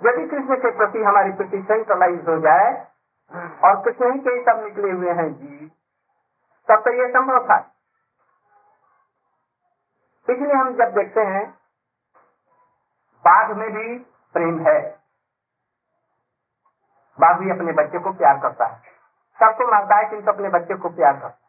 [0.00, 2.70] यदि कृष्ण के प्रति हमारी प्रीति सेंट्रलाइज हो जाए,
[3.64, 5.66] और कृष्ण ही के सब निकले हुए हैं जी,
[6.68, 7.58] तब तो ये संभव था।
[10.28, 11.44] इसलिए हम जब देखते हैं,
[13.24, 13.98] बाघ में भी
[14.34, 14.80] प्रेम है।
[17.18, 18.80] बाघ भी अपने बच्चे को प्यार करता है।
[19.40, 21.40] सबको मारता है, किंतु अपने बच्चे को प्यार करता है।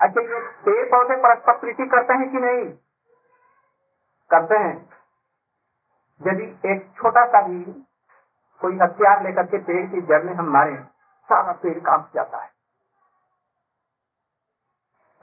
[0.00, 2.64] अच्छा ये पेड़ पौधे परस्पर प्रीति करते हैं कि नहीं?
[4.30, 4.90] करते हैं।
[6.26, 7.64] यदि एक छोटा सा भी
[8.60, 10.76] कोई हथियार लेकर के पेड़ की जड़ में हम मारे,
[11.24, 12.50] सारा पेड़ काँप जाता है।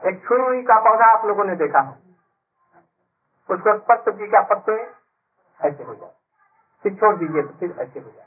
[0.06, 1.92] एक छुई का पौधा आप लोगों ने देखा हो।
[3.50, 4.92] उसको स्पष्ट जी का पत्ते
[5.68, 6.14] ऐसे हो जाए।
[6.84, 8.26] फिर छोड़ दीजिए तो फिर ऐसे हो जाए।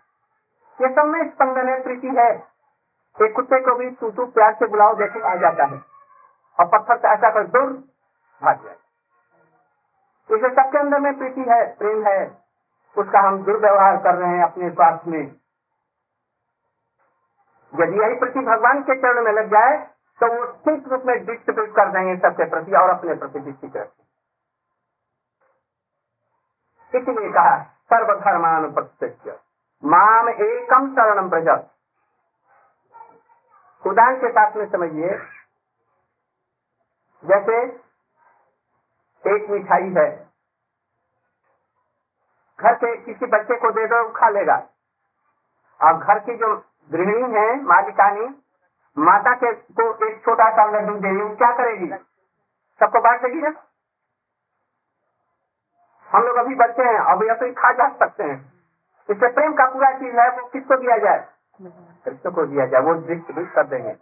[0.80, 2.36] ये सब में स्पंदन है, प्रीति है।
[3.22, 5.95] एक कुत्ते को भी तू तू प्यार से बुलाओ देखो आ जाता है।
[6.58, 7.72] और पत्थर से ऐसा कर दूर
[8.42, 8.76] भाग जाए।
[10.30, 12.20] इसे सबके अंदर में प्रीति है, प्रेम है,
[12.96, 15.20] उसका हम दुर्व्यवहार कर रहे हैं अपने स्वार्थ में।
[17.72, 19.76] यदि यही प्रति भगवान के चरण में लग जाए
[20.20, 23.88] तो वो ठीक रूप में डिस्ट्रीब्यूट कर देंगे सबके प्रति और अपने प्रति डिस्ट्रीब्यूट
[26.94, 27.56] इसलिए कहा
[27.92, 28.64] सर्वधर्मान
[29.82, 31.48] माम एकम शरणम प्रज
[33.84, 35.18] उदाहरण के साथ में समझिए
[37.24, 37.62] जैसे
[39.34, 40.26] एक मिठाई है।
[42.60, 44.68] घर के किसी बच्चे को दे दो खा लेगा।
[45.82, 48.42] और घर की जो गृहिणी है मालिकानी
[48.98, 51.86] माता के को एक छोटा सा लड्डू दे वो क्या करेगी?
[52.80, 53.52] सबको बांट देगी ना?
[56.12, 58.52] हम लोग अभी बच्चे हैं अभी अभी खा जा सकते हैं।
[59.10, 61.28] इससे प्रेम का पूरा चीज़ है वो किसको दिया जाए?
[62.04, 63.92] कृष्ण को दिया जाए वो डिस्ट्रीब्यूट कर देंगे।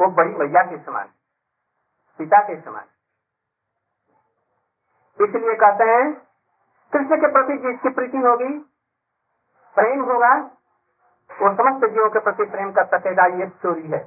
[0.00, 1.08] वो बड़ी मैया के समान।
[2.20, 2.84] पिता के समान।
[5.18, 6.12] इसलिए कहते हैं,
[6.92, 8.58] कृष्ण के प्रति जिसकी प्रीति होगी,
[9.76, 10.34] प्रेम होगा,
[11.30, 14.02] वो समस्त जीवों के प्रति प्रेम कर सकेगा ये चोरी है।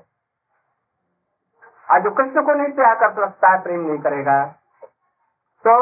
[1.87, 4.45] आज जो कृष्ण को नहीं प्यार कर सकता है प्रेम नहीं करेगा
[5.65, 5.73] तो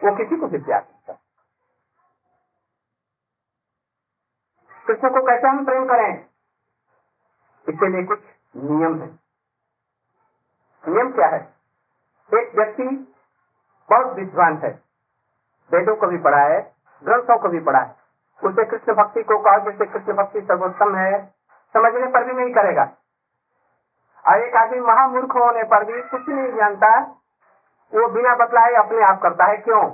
[0.00, 1.12] वो किसी को भी प्यार करता।
[4.86, 6.12] कृष्ण को कैसे हम प्रेम करें?
[7.66, 8.20] इसके लिए कुछ
[8.56, 9.19] नियम है।
[10.88, 11.54] नियम क्या है?
[12.34, 13.14] एक व्यक्ति
[13.90, 14.82] बहुत विद्वान है।
[15.72, 17.96] वेदों को भी पढ़ा है, ग्रंथों को भी पढ़ा है।
[18.44, 21.34] उसे कृष्ण भक्ति को कहा जैसे कृष्ण भक्ति सर्वोत्तम है,
[21.72, 22.82] समझने पर भी नहीं करेगा।
[24.28, 27.00] और एक आदमी महामूर्ख होने पर भी कुछ नहीं जानता,
[27.94, 29.90] वो बिना बतलाए अपने आप करता है। क्यों?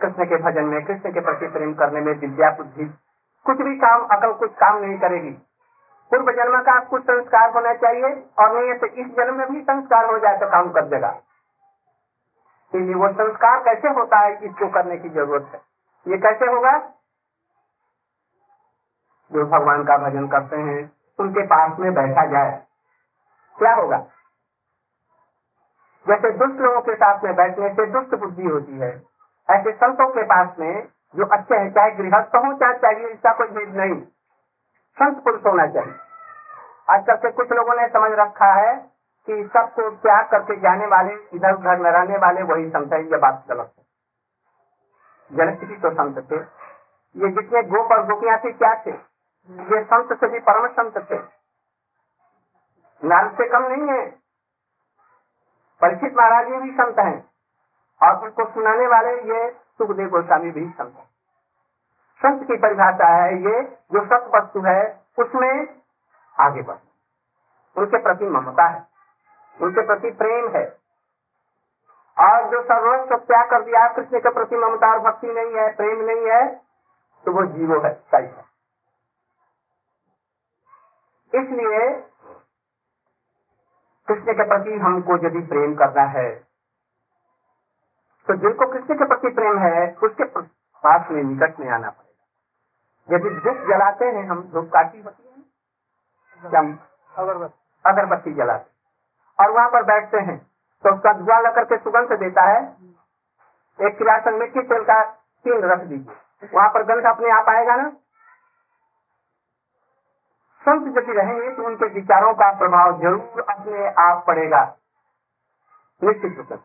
[0.00, 2.84] कृष्ण के भजन में, कृष्ण के प्रति प्रेम करने में विद्या बुद्धि
[3.46, 5.45] कुछ भी काम, अकल कुछ काम नहीं करेगी।
[6.12, 10.04] पूर्व जन्म का कुछ संस्कार होना चाहिए और नहीं तो इस जन्म में भी संस्कार
[10.06, 11.08] हो जाए तो काम कर देगा।
[12.74, 15.60] इसलिए वो संस्कार कैसे होता है, इसको करने की ज़रूरत है।
[16.06, 16.76] ये कैसे होगा?
[19.30, 22.50] जो भगवान का भजन करते हैं, उनके पास में बैठा जाए।
[23.56, 23.98] क्या होगा?
[26.06, 28.90] जैसे दुष्ट लोगों के साथ में बैठने से दुष्ट बुद्धि होती है,
[29.50, 33.48] ऐसे संतों के पास में जो अच्छे हैं, चाहे गृहस्थ हो, चाहे चाहिए, इसका कोई
[33.48, 34.02] भेद नहीं।
[35.02, 35.94] संत पुरुष होना चाहिए।
[36.90, 38.76] आजकल के कुछ लोगों ने समझ रखा है
[39.26, 43.18] कि सबको त्याग करके जाने वाले, इधर उधर में रहने वाले, वही संत है, ये
[43.18, 43.84] बात गलत है।
[45.32, 46.36] जनक जी तो संत थे।
[47.16, 48.90] ये जितने गोप और गोपियाँ थी, क्या थे?
[49.50, 51.18] ये संत से भी परम संत थे।
[53.06, 54.10] नारद से कम नहीं है।
[55.80, 57.30] परीक्षित महाराज ये भी संत हैं।
[58.02, 61.15] और उनको सुनाने वाले ये सुखदेव गोस्वामी भी संत है।
[62.26, 63.62] संत की परिभाषा है ये,
[63.92, 64.80] जो सत वस्तु है,
[65.18, 65.66] उसमें
[66.36, 66.76] आगे बढ़।
[67.76, 68.80] उनके प्रति ममता है,
[69.56, 70.64] उनके प्रति प्रेम है।
[72.16, 76.00] और जो सर्वस्व त्याग कर दिया, कृष्ण के प्रति ममता और भक्ति नहीं है, प्रेम
[76.02, 76.44] नहीं है
[77.24, 78.44] तो वो जीवो है, सही है।
[81.32, 81.88] इसलिए
[84.08, 86.28] कृष्ण के प्रति हमको यदि प्रेम करना है
[88.28, 92.05] तो जिनको कृष्ण के प्रति प्रेम है, उसके पास में निकट में आना पड़ेगा।
[93.08, 96.60] यदि धूप जलाते हैं हम धूप काटी होती है
[97.14, 98.70] अगरबत्ती। अगरबत्ती जलाते
[99.38, 100.38] और वहाँ पर बैठते हैं
[100.84, 102.60] तो उसका धुआँ लग करके सुगंध देता है।
[103.78, 105.02] एक किरासन मिट्टी तेल का
[105.44, 107.88] तीन रख दीजिए। वहाँ पर गंध अपने आप आएगा ना?
[110.64, 114.62] संत यदि रहेंगे तो उनके विचारों का प्रभाव ज़रूर अपने आप पड़ेगा।
[116.02, 116.56] निश्चित रूप से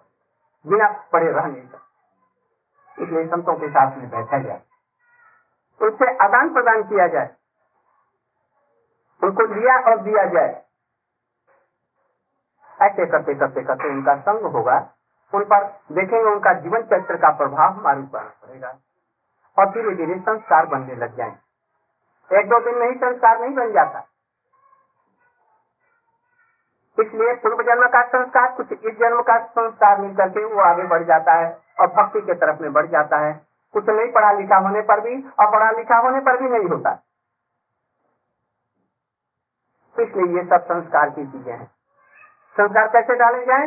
[0.65, 4.61] बिना पड़े रह नहीं सकते इसलिए संतों के साथ में बैठा जाए।
[5.81, 7.29] उनसे आदान प्रदान किया जाए।
[9.23, 10.63] उनको लिया और दिया जाए।
[12.81, 14.89] ऐसे करते करते करते उनका संग होगा।
[15.33, 18.77] उन पर देखेंगे उनका जीवन चरित्र का प्रभाव हमारे ऊपर पड़ेगा।
[19.59, 21.51] और धीरे धीरे संस्कार बनने लग जाएँगे
[22.39, 24.07] एक दो दिन में ही संस्कार नहीं बन जाता।
[26.99, 31.03] इसलिए पूर्व जन्म का संस्कार, कुछ इस जन्म का संस्कार मिल करके वो आगे बढ़
[31.03, 34.81] जाता है और भक्ति के तरफ़ में बढ़ जाता है। कुछ नहीं पढ़ा लिखा होने
[34.81, 36.91] पर भी और पढ़ा लिखा होने पर भी नहीं होता।
[39.95, 41.65] इसलिए ये सब संस्कार की चीज़ें हैं।
[42.55, 43.65] संस्कार कैसे डाले जाए?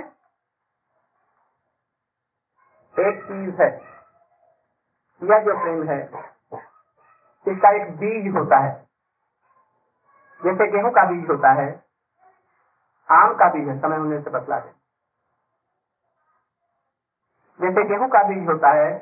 [2.95, 3.69] एक चीज़ है
[5.23, 5.99] यह जो प्रेम है,
[7.47, 8.73] इसका एक बीज होता है।
[10.41, 11.69] जैसे गेहूँ का बीज होता है,
[13.09, 14.71] आम का बीज है, समय होने से बतला दे।
[17.61, 18.93] जैसे गेहूँ का बीज होता है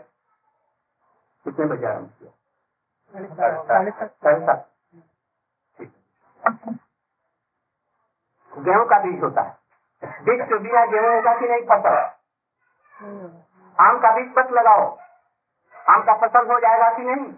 [1.46, 2.30] कितने बजे आरंभ किया?
[3.14, 4.68] साढ़े सात।
[8.52, 11.96] गेहूँ का बीज होता है। बीज तो बिना गेहूँ होगा कि नहीं फ़सल।
[13.78, 14.86] आम का बीज मत लगाओ।
[15.74, 17.32] आम का फ़सल हो जाएगा कि नहीं?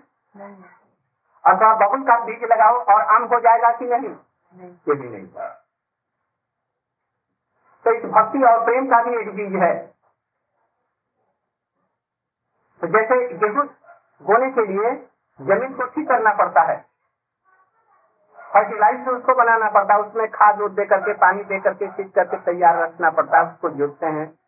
[1.44, 4.14] अथवा बबुल का बीज लगाओ और आम हो जाएगा कि नहीं?
[4.88, 5.26] ये भी नहीं
[7.84, 9.74] तो इस भक्ति और प्रेम का भी एक बीज है।
[12.82, 13.66] तो जैसे गेहूँ
[14.24, 15.08] बोने के लिए
[15.40, 16.86] ज़मीन को ठीक करना पड़ता है।
[18.54, 22.36] फर्टिलाइज उसको बनाना पड़ता है, उसमें खाद उद दे करके, पानी दे करके, सींच करके
[22.36, 24.38] तैयार रखना पड़ता है, उसको जोतते हैं।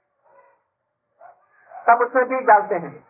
[1.89, 3.07] तब उसमें बीज डालते हैं।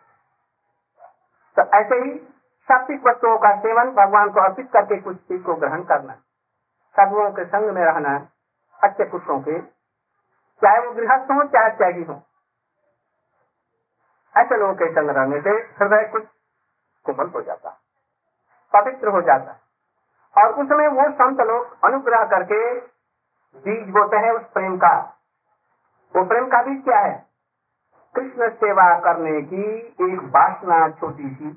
[1.59, 2.19] तो ऐसे ही
[2.61, 6.13] सात्विक वस्तुओं का सेवन भगवान को अर्पित करके कुछ चीज़ को ग्रहण करना
[6.97, 8.27] साधुओं के संग में रहना
[8.83, 9.61] अच्छे पुरुषों के।
[10.61, 12.21] चाहे वो गृहस्थ हो, चाहे त्यागी हो।
[14.37, 16.23] ऐसे लोगों के संग रहने से हृदय कुछ
[17.07, 17.69] कोमल हो जाता
[18.73, 19.55] पवित्र हो जाता
[20.37, 22.79] और उसमें वो संत लोग अनुग्रह करके
[23.57, 24.95] बीज बोते हैं उस प्रेम का।
[26.15, 27.25] वो प्रेम का बीज क्या है?
[28.15, 29.63] कृष्ण सेवा करने की
[30.05, 31.51] एक वासना छोटी सी।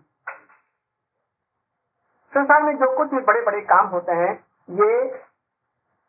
[2.34, 4.32] संसार में जो कुछ भी बड़े बड़े काम होते हैं,
[4.70, 5.18] ये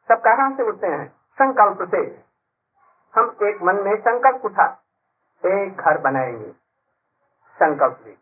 [0.08, 1.08] सब कहाँ से उठते हैं?
[1.34, 2.24] संकल्प से।
[3.16, 4.66] हम एक मन में संकल्प उठा,
[5.46, 6.52] एक घर बनाएँगे,
[7.56, 8.21] संकल्प ले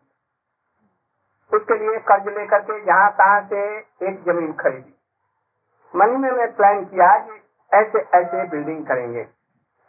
[1.52, 3.60] उसके लिए कर्ज लेकर के जहाँ तहां से
[4.08, 4.94] एक ज़मीन खरीदी।
[5.94, 7.40] मन में मैं प्लान किया कि
[7.72, 9.20] ऐसे ऐसे बिल्डिंग करेंगे।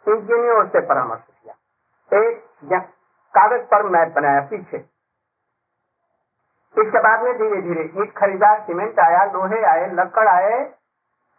[0.06, 1.54] इंजीनियर से परामर्श किया
[2.20, 2.40] एक
[3.34, 4.76] कागज़ पर मैप बनाया पीछे।
[6.76, 10.58] इसके बाद में धीरे धीरे ईट खरीदा सीमेंट आया लोहे आए लकड़ आए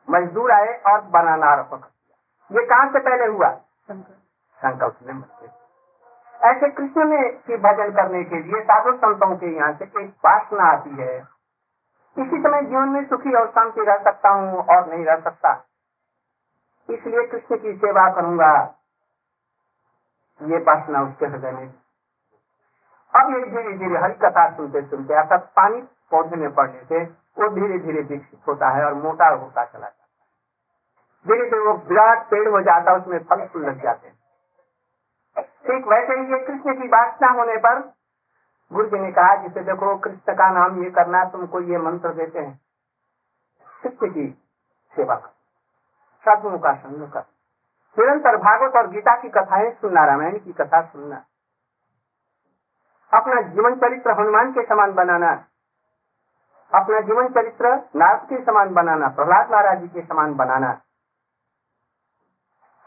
[0.08, 3.50] मजदूर आए और बनाना आरंभ किया ये कहाँ से पहले हुआ?
[3.90, 5.14] संकल्प में
[6.44, 10.64] ऐसे कृष्ण में की भजन करने के लिए साधु संतों के यहाँ से एक वासना
[10.64, 11.18] आती है।
[12.18, 15.54] इसी समय जीवन में सुखी और शांति रह सकता हूँ और नहीं रह सकता।
[16.90, 18.52] इसलिए कृष्ण की सेवा करूँगा।
[20.42, 21.74] ये वासना उसके हृदय में।
[23.14, 27.04] अब ये धीरे धीरे हरी कथा सुनते सुनते अर्थात पानी पौधे में पड़ने से
[27.40, 31.74] वो धीरे धीरे विकसित होता है और मोटा होता चला जाता है। धीरे धीरे वो
[31.90, 34.13] विराट पेड़ हो जाता है, उसमें फल फूल लग जाते हैं।
[35.74, 37.80] ठीक वैसे ही ये कृष्ण की वासना होने पर
[38.72, 42.40] गुरु जी ने कहा, जिसे देखो कृष्ण का नाम ये करना, तुमको ये मंत्र देते
[42.40, 42.60] हैं।
[43.84, 44.28] कृष्ण की
[44.94, 45.30] सेवा कर
[46.26, 47.26] साधुओं का संग कर।
[47.98, 51.24] निरंतर भागवत और गीता की कथाएँ सुनना, रामायण की कथा सुनना,
[53.14, 55.34] अपना जीवन चरित्र हनुमान के समान बनाना,
[56.72, 60.74] अपना जीवन चरित्र नारद के समान बनाना, प्रहलाद महाराज जी के समान बनाना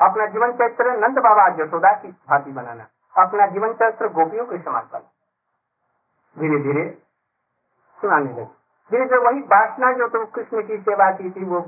[0.01, 4.83] अपना जीवन चरित्र नंद बाबा यशोदा की भांति बनाना, अपना जीवन चरित्र गोपियों के समान
[4.83, 5.11] बनाना
[6.37, 6.85] धीरे धीरे
[7.99, 8.45] सुनाने लगे।
[8.91, 11.61] धीरे धीरे वही वासना जो तुम कृष्ण की सेवा की थी, वो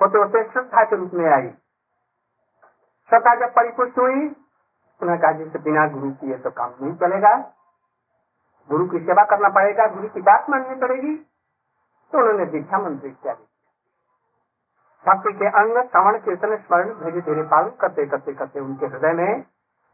[0.00, 1.48] होते होते श्रद्धा के रूप में आई।
[3.10, 7.34] श्रद्धा जब परिपुष्ट हुई, उन्होंने कहा जैसे बिना गुरु किए तो काम नहीं चलेगा।
[8.70, 11.14] गुरु की सेवा करना पड़ेगा, गुरु की बात माननी पड़ेगी।
[12.12, 13.49] तो उन्होंने दीक्षा मंत्र इत्यादि
[15.04, 19.40] भक्ति के अंग श्रवण कीर्तन स्मरण धीरे धीरे पालन करते करते करते उनके हृदय में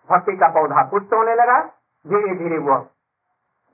[0.08, 1.60] भक्ति का पौधा पुष्ट होने लगा।
[2.04, 2.76] धीरे धीरे वो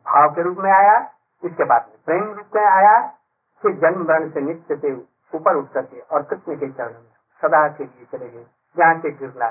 [0.07, 0.99] भाव के रूप में आया,
[1.43, 3.01] इसके बाद प्रेम रूप में आया
[3.63, 4.93] फिर जन्म वर्ण से नित्य से
[5.33, 7.11] ऊपर उठ करके और कृष्ण के चरण में
[7.43, 8.45] सदा के लिए चले गए,
[8.77, 9.49] जहाँ से गिरना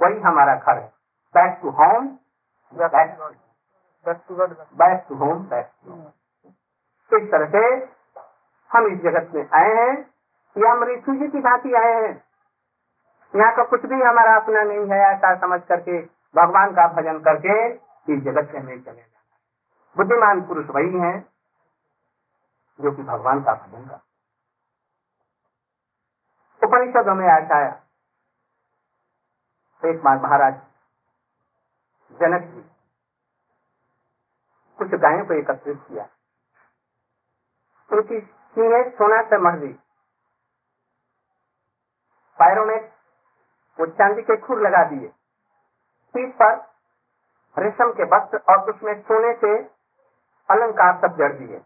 [0.00, 0.86] वही हमारा घर है।
[1.34, 2.06] Back to home
[2.72, 3.16] back
[4.28, 6.06] to home back to home
[7.12, 7.60] इस तरह से
[8.70, 9.94] हम इस जगत में आए हैं।
[10.56, 12.12] या हम ऋषि जी की भांति आए हैं।
[13.34, 16.00] यहाँ का कुछ भी हमारा अपना नहीं है, ऐसा समझ करके
[16.34, 17.54] भगवान का भजन करके
[18.08, 21.16] इस जगत से हमें चले जाना बुद्धिमान पुरुष वही हैं
[22.78, 24.00] जो कि भगवान का भजन कर
[26.62, 27.72] उपनिषदों में ऐसा आया
[29.82, 30.54] एक बार महाराज
[32.20, 32.62] जनक जी
[34.78, 36.04] कुछ गायों को एकत्रित किया।
[37.90, 38.20] उनकी
[38.56, 38.82] सीने
[39.22, 39.72] से मर दी
[42.38, 42.80] पैरों में
[43.78, 45.08] वो चांदी के खुर लगा दिए।
[46.14, 46.54] पीठ पर
[47.56, 49.56] रेशम के वस्त्र और उसमें सोने से
[50.48, 51.58] अलंकार सब जड़ दिए।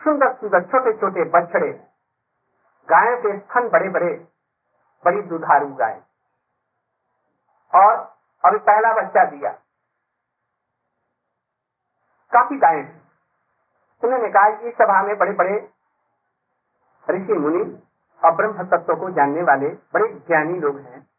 [0.00, 1.72] सुंदर सुंदर छोटे छोटे बछड़े,
[2.88, 4.12] गायों के स्तन बड़े बड़े
[5.04, 6.00] बड़ी दुधारू गाय।
[7.72, 7.96] और
[8.44, 9.50] अभी पहला बच्चा दिया।
[12.32, 12.78] काफ़ी गाय
[14.02, 15.56] उन्होंने कहा इस सभा में बड़े बड़े
[17.08, 17.64] ऋषि मुनि
[18.24, 18.34] और
[18.64, 21.10] तत्व को जानने वाले बड़े ज्ञानी लोग हैं।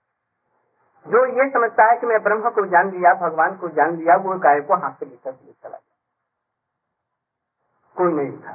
[1.07, 4.39] जो ये समझता है कि मैं ब्रह्म को जान लिया, भगवान को जान लिया, वो
[4.39, 5.95] गाय को हाथ से लेकर लिए चला गया।
[7.97, 8.53] कोई नहीं था।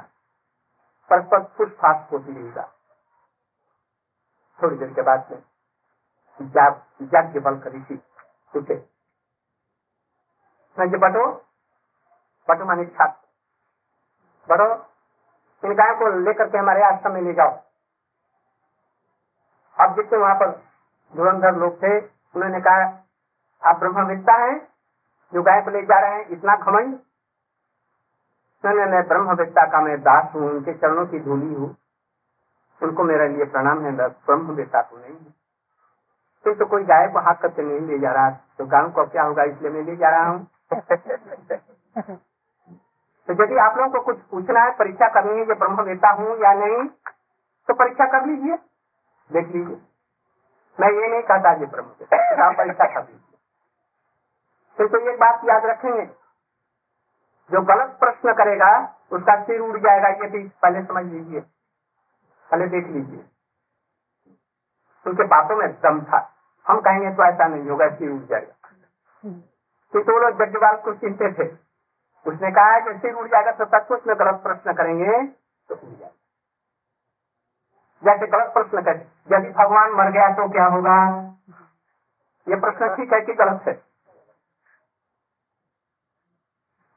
[1.09, 2.71] परस्पर कुछ फास्ट होती रहेगा
[4.63, 5.43] थोड़ी देर के बाद में
[7.33, 7.95] के बल कर ऋषि
[8.53, 8.75] पूछे
[10.79, 11.45] बटो
[12.49, 13.27] बटो मानी छात्र।
[14.53, 14.73] बटो,
[15.67, 17.70] इन गायों को लेकर के हमारे आश्रम में ले जाओ।
[19.81, 20.63] अब जितने वहाँ पर
[21.15, 21.99] धुरंधर लोग थे।
[22.35, 23.03] उन्होंने कहा,
[23.69, 24.67] आप ब्रह्म ब्रह्मविद्ता हैं,
[25.33, 26.99] जो गाय को ले जा रहे हैं, इतना घमंड?
[28.65, 29.03] मैंने मैं
[29.71, 31.77] का मैं दास हूँ, उनके चरणों की धूली हूँ।
[32.83, 35.41] उनको मेरा लिए प्रणाम है ब्रह्म ब्रह्मविद्ता को नहीं है।
[36.43, 39.23] फिर तो कोई गाय को हाथ करके नहीं ले जा रहा तो गाँव को क्या
[39.23, 40.47] होगा, इसलिए मैं ले जा रहा हूँ?
[43.27, 46.53] तो यदि आप लोगों को कुछ पूछना है, परीक्षा करनी है कि ब्रह्मवेता हूँ या
[46.53, 46.89] नहीं?
[47.67, 48.57] तो परीक्षा कर लीजिए।
[49.31, 49.81] देख लीजिए
[50.79, 53.05] मैं ये नहीं कहता जी ब्रह्मवेता आप परीक्षा कर
[54.77, 56.05] फिर तो एक बात याद रखेंगे।
[57.49, 58.69] जो गलत प्रश्न करेगा,
[59.11, 61.39] उसका सिर उड़ जाएगा। ये भी पहले समझ लीजिए।
[62.51, 63.25] पहले देख लीजिए।
[65.05, 66.19] उनके बातों में दम था।
[66.67, 68.69] हम कहेंगे तो ऐसा नहीं होगा, सिर उड़ जाएगा।
[69.93, 71.47] तो लोग जज्जवाल को चिंते थे।
[72.25, 75.23] उसने कहा कि सिर उड़ जाएगा तो सचमुच में गलत प्रश्न करेंगे
[75.69, 76.20] तो उड़ जाएगा।
[78.03, 78.97] जैसे गलत प्रश्न कर,
[79.31, 81.17] यदि भगवान मर गया तो क्या होगा?
[82.49, 83.73] ये प्रश्न ठीक है कि गलत है?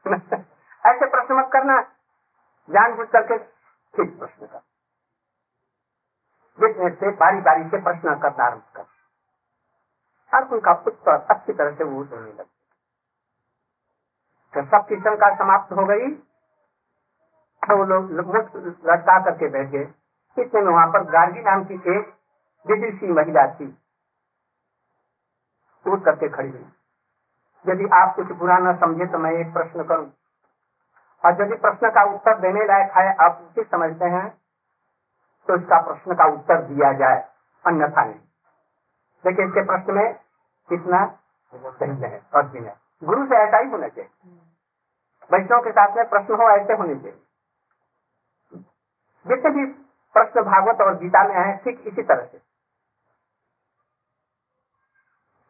[0.87, 1.83] ऐसे प्रश्न मत करना।
[2.71, 3.39] जान बुझ करके
[3.95, 4.59] ठीक प्रश्न कर।
[6.61, 8.83] जिसमें से बारी बारी से प्रश्न करना आरंभ कर।
[10.37, 12.55] और उनका उत्तर अच्छी तरह से वो सुनने लगे।
[14.55, 14.87] तो सब
[15.17, 16.15] का समाप्त हो गई
[17.63, 20.04] तो वो लोग लटका करके बैठ गए।
[20.39, 22.13] इतने में वहाँ पर गार्गी नाम की एक
[22.67, 23.67] विदेशी महिला थी।
[25.87, 26.67] उठ करके खड़ी हुई।
[27.65, 30.11] यदि आप कुछ बुरा न समझे तो मैं एक प्रश्न करूँ।
[31.25, 34.29] और यदि प्रश्न का उत्तर देने लायक है, आप उचित समझते हैं
[35.49, 37.19] तो इसका प्रश्न का उत्तर दिया जाए,
[37.65, 38.21] अन्यथा नहीं।
[39.25, 40.15] देखिए, इसके प्रश्न में
[40.69, 41.07] कितना
[41.55, 44.11] सही है और विनय गुरु से ऐसा ही होना चाहिए।
[45.31, 47.21] वैष्णव के साथ में प्रश्न हो, ऐसे होने चाहिए।
[49.27, 49.67] जितने भी
[50.15, 52.39] प्रश्न भागवत और गीता में है, ठीक इसी तरह से।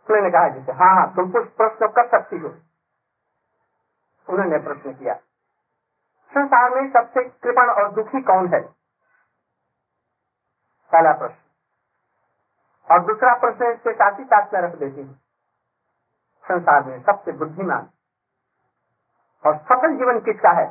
[0.09, 2.49] उन्होंने कहा जैसे हाँ हाँ तुम कुछ प्रश्न कर सकती हो।
[4.29, 5.15] उन्होंने प्रश्न किया,
[6.33, 8.61] संसार में सबसे कृपण और दुखी कौन है?
[10.93, 11.43] पहला प्रश्न।
[12.91, 15.15] और दूसरा प्रश्न इसके साथ ही साथ में रख देती हूँ।
[16.45, 17.89] संसार में सबसे बुद्धिमान
[19.45, 20.67] और सफल जीवन किसका है?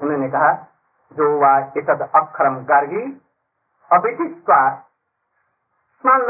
[0.00, 0.52] उन्होंने कहा
[1.18, 1.78] जो वाद
[2.16, 3.04] अक्षरम गार्गी
[3.90, 4.60] अभिचित्वा
[6.04, 6.20] स्मान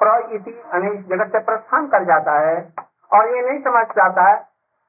[0.00, 0.52] प्र इति
[1.10, 2.56] जगत से प्रस्थान कर जाता है
[3.12, 4.36] और ये नहीं समझ जाता है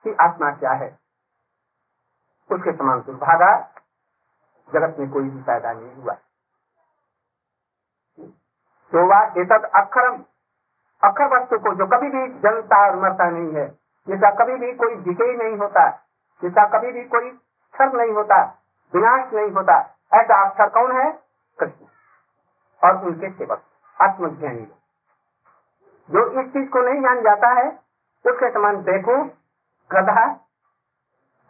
[0.05, 0.89] कि आत्मा क्या है।
[2.49, 3.55] उसके समान दुर्भागा
[4.69, 6.13] जगत में कोई भी पैदा नहीं हुआ।
[8.93, 10.23] तो वह एतद अक्षरम
[11.03, 13.67] अक्षर वस्तु को जो कभी भी जलता और मरता नहीं है,
[14.07, 15.89] जिसका कभी भी कोई विजय नहीं होता
[16.41, 18.61] जिसका कभी भी कोई क्षर नहीं होता,
[18.95, 19.77] विनाश नहीं होता,
[20.13, 21.19] ऐसा अक्षर कौन है?
[21.59, 21.85] कृष्ण।
[22.87, 23.61] और उनके सेवक,
[24.01, 24.67] आत्मज्ञानी।
[26.11, 27.69] जो इस चीज़ को नहीं जान जाता है,
[28.25, 29.23] उसके समान देखो,
[29.91, 30.33] गधा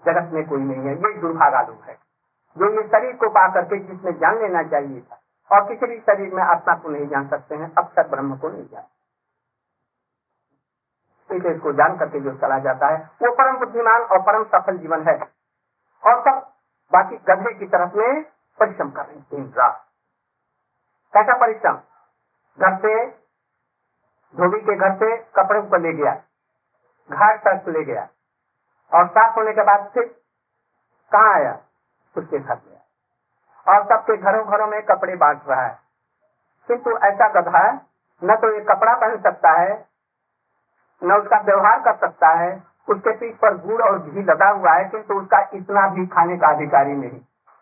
[0.05, 1.93] जगत में कोई नहीं है। ये दुर्भागा लोग है।
[2.57, 5.21] जो ये शरीर को पा करके जिसमें जान लेना चाहिए था,
[5.51, 8.49] और किसी भी शरीर में आत्मा को नहीं जान सकते हैं अब तक ब्रह्म को
[8.49, 8.83] नहीं जान
[11.31, 15.15] इसको जान करके जो चला जाता है, वो परम बुद्धिमान और परम सफल जीवन है।
[16.05, 16.51] और सब
[16.93, 18.23] बाकी गधे की तरफ़ में
[18.59, 19.85] परिश्रम कर रहे दिन रात।
[21.13, 21.73] कैसा परिश्रम?
[22.59, 23.05] घर से,
[24.35, 26.11] धोबी के घर से कपड़े को ले गया
[27.11, 28.07] घाट तक ले गया,
[28.93, 30.03] और साफ़ होने के बाद फिर
[31.11, 31.59] कहा आया?
[32.17, 32.81] उसके घर गया
[33.67, 35.79] और सबके घरों घरों में कपड़े बांट रहा है।
[36.67, 37.73] किंतु ऐसा गधा
[38.23, 39.94] न तो ये कपड़ा पहन सकता है
[41.03, 44.89] न उसका व्यवहार कर सकता है, उसके पीठ पर गुड़ और घी लगा हुआ है,
[44.89, 47.19] किंतु उसका इतना भी खाने का अधिकारी नहीं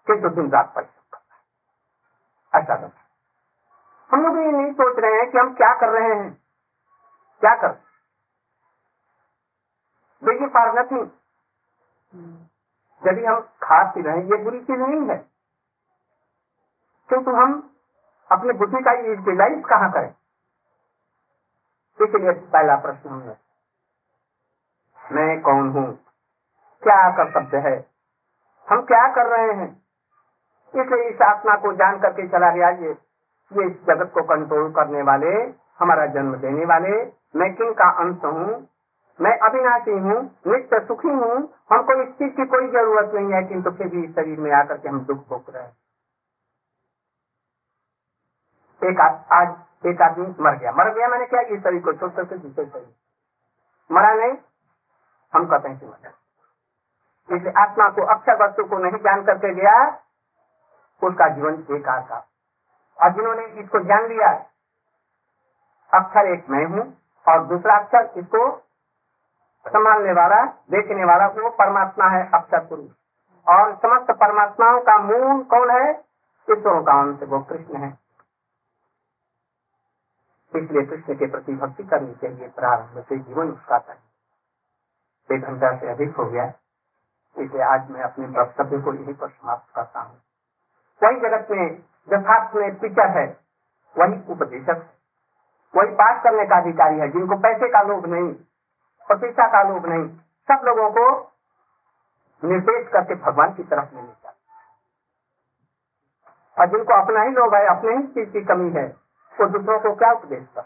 [0.08, 0.74] किंतु दिन रात
[2.54, 2.92] ऐसा गधा
[4.12, 6.32] हम लोग ये नहीं सोच रहे हैं कि हम क्या कर रहे हैं।
[7.42, 7.72] क्या कर?
[10.24, 11.08] देखिए नथिंग
[13.08, 15.18] यदि हम खा पी रहे हैं ये बुरी चीज़ नहीं है।
[17.10, 17.74] किंतु हम
[18.32, 20.14] अपनी बुद्धि का यूटिलाइज कहाँ करें?
[22.04, 23.36] इसलिए पहला प्रश्न हमने
[25.16, 26.00] मैं कौन हूँ?
[26.84, 27.76] क्या कर्तव्य है?
[28.70, 29.72] हम क्या कर रहे हैं?
[30.74, 32.92] इसलिए इस आत्मा को जान करके चला गया ये।
[33.52, 35.34] ये इस जगत को कंट्रोल करने वाले,
[35.80, 36.92] हमारा जन्म देने वाले।
[37.36, 38.68] मैं किन का अंश हूँ?
[39.22, 41.38] मैं अविनाशी हूँ, नित्य सुखी हूँ।
[41.72, 44.90] हमको इस चीज़ की कोई ज़रूरत नहीं है, किंतु फिर भी शरीर में आकर के
[44.90, 45.78] हम दुख भोग रहे हैं।
[48.84, 49.00] एक
[49.32, 52.66] आज एक आदमी मर गया। मर गया मैंने क्या इस शरीर को छोड़ करके दूसरे
[52.66, 52.96] शरीर।
[53.92, 54.34] मरा नहीं,
[55.36, 56.14] हम कहते हैं कि मर
[57.32, 60.00] इसलिए आत्मा को अक्षर वस्तु को नहीं जान करके गया,
[61.04, 62.28] उसका जीवन बेकार था।
[63.04, 64.32] और जिन्होंने इसको जान लिया,
[65.94, 68.58] अक्षर एक मैं हूँ और दूसरा अक्षर इसको
[69.68, 72.92] संभालने वाला, देखने वाला, वो परमात्मा है अक्षर पुरुष।
[73.48, 75.92] और समस्त परमात्माओं का मूल कौन है?
[76.52, 78.03] ईश्वरों का अंश वो कृष्ण है।
[80.56, 83.78] इसलिए कृष्ण के प्रति भक्ति करनी चाहिए प्रारंभ से जीवन उसका
[85.30, 86.46] एक घंटा से अधिक हो गया।
[87.36, 90.16] इसलिए आज मैं अपने वक्तव्य को यही पर समाप्त करता हूँ।
[91.02, 91.66] वही जगत में
[92.10, 93.26] यथार्थ में टीचर है,
[93.96, 94.90] वही उपदेशक
[95.74, 98.34] वही पाठ करने का अधिकारी है, जिनको पैसे का लोभ नहीं,
[99.08, 100.08] प्रतिष्ठा का लोभ नहीं,
[100.48, 101.06] सब लोगों को
[102.44, 104.42] निर्देश करके भगवान की तरफ़ लेने चाहिए
[106.58, 109.03] और जिनको अपना ही लोभ है, अपने ही चीज़ की कमी है
[109.42, 110.66] वो दूसरों को क्या उपदेश कर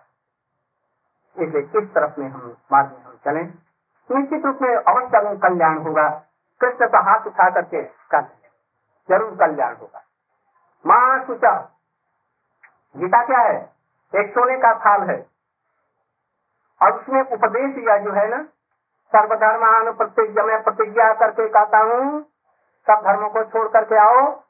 [1.43, 3.43] इसलिए किस तरफ़ में हम मार्ग में हम चले?
[4.09, 6.09] निश्चित रूप में अवश्य कल्याण होगा।
[6.61, 8.21] कृष्ण का हाथ उठा करके कर
[9.09, 10.03] ज़रूर कल्याण होगा।
[10.85, 11.51] माँ सुचा,
[12.97, 13.57] गीता क्या है?
[14.13, 15.25] एक सोने का थाल है।
[16.81, 18.43] और उसमें उपदेश दिया जो है ना
[19.13, 22.21] सर्वधर्मान प्रतिज्ञा मैं प्रतिज्ञा करके कहता हूँ,
[22.87, 24.43] सब धर्मों को छोड़ करके आओ,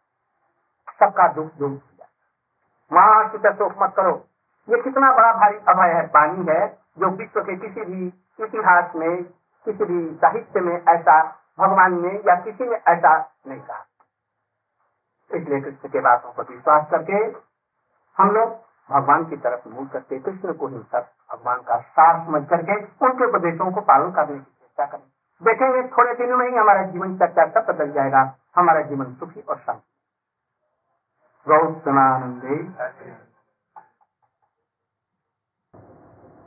[0.99, 1.87] सबका दुख दूर।
[2.94, 4.28] वहाँ की शोक मत करो।
[4.70, 6.68] ये कितना बड़ा भारी अभय है पानी है,
[7.00, 8.08] जो विश्व के किसी भी
[8.40, 9.24] इतिहास में,
[9.66, 13.86] किसी भी साहित्य में ऐसा भगवान ने या किसी ने ऐसा नहीं कहा।
[15.36, 17.48] इसलिए कृष्ण के बातों पर विश्वास करके
[18.18, 18.50] हम लोग
[18.92, 22.76] भगवान की तरफ़ मूव करके कृष्ण को ही सब भगवान का सार समझ करके
[23.06, 25.08] उनके उपदेशों को पालन करने की चेष्टा करें।
[25.44, 29.58] देखेंगे, थोड़े दिनों में ही हमारा जीवन चर्चा सब बदल जाएगा। हमारा जीवन सुखी और
[29.58, 29.97] शांति।
[31.48, 32.56] गौतमानंदे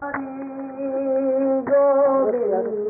[0.02, 2.89] गोविंद जय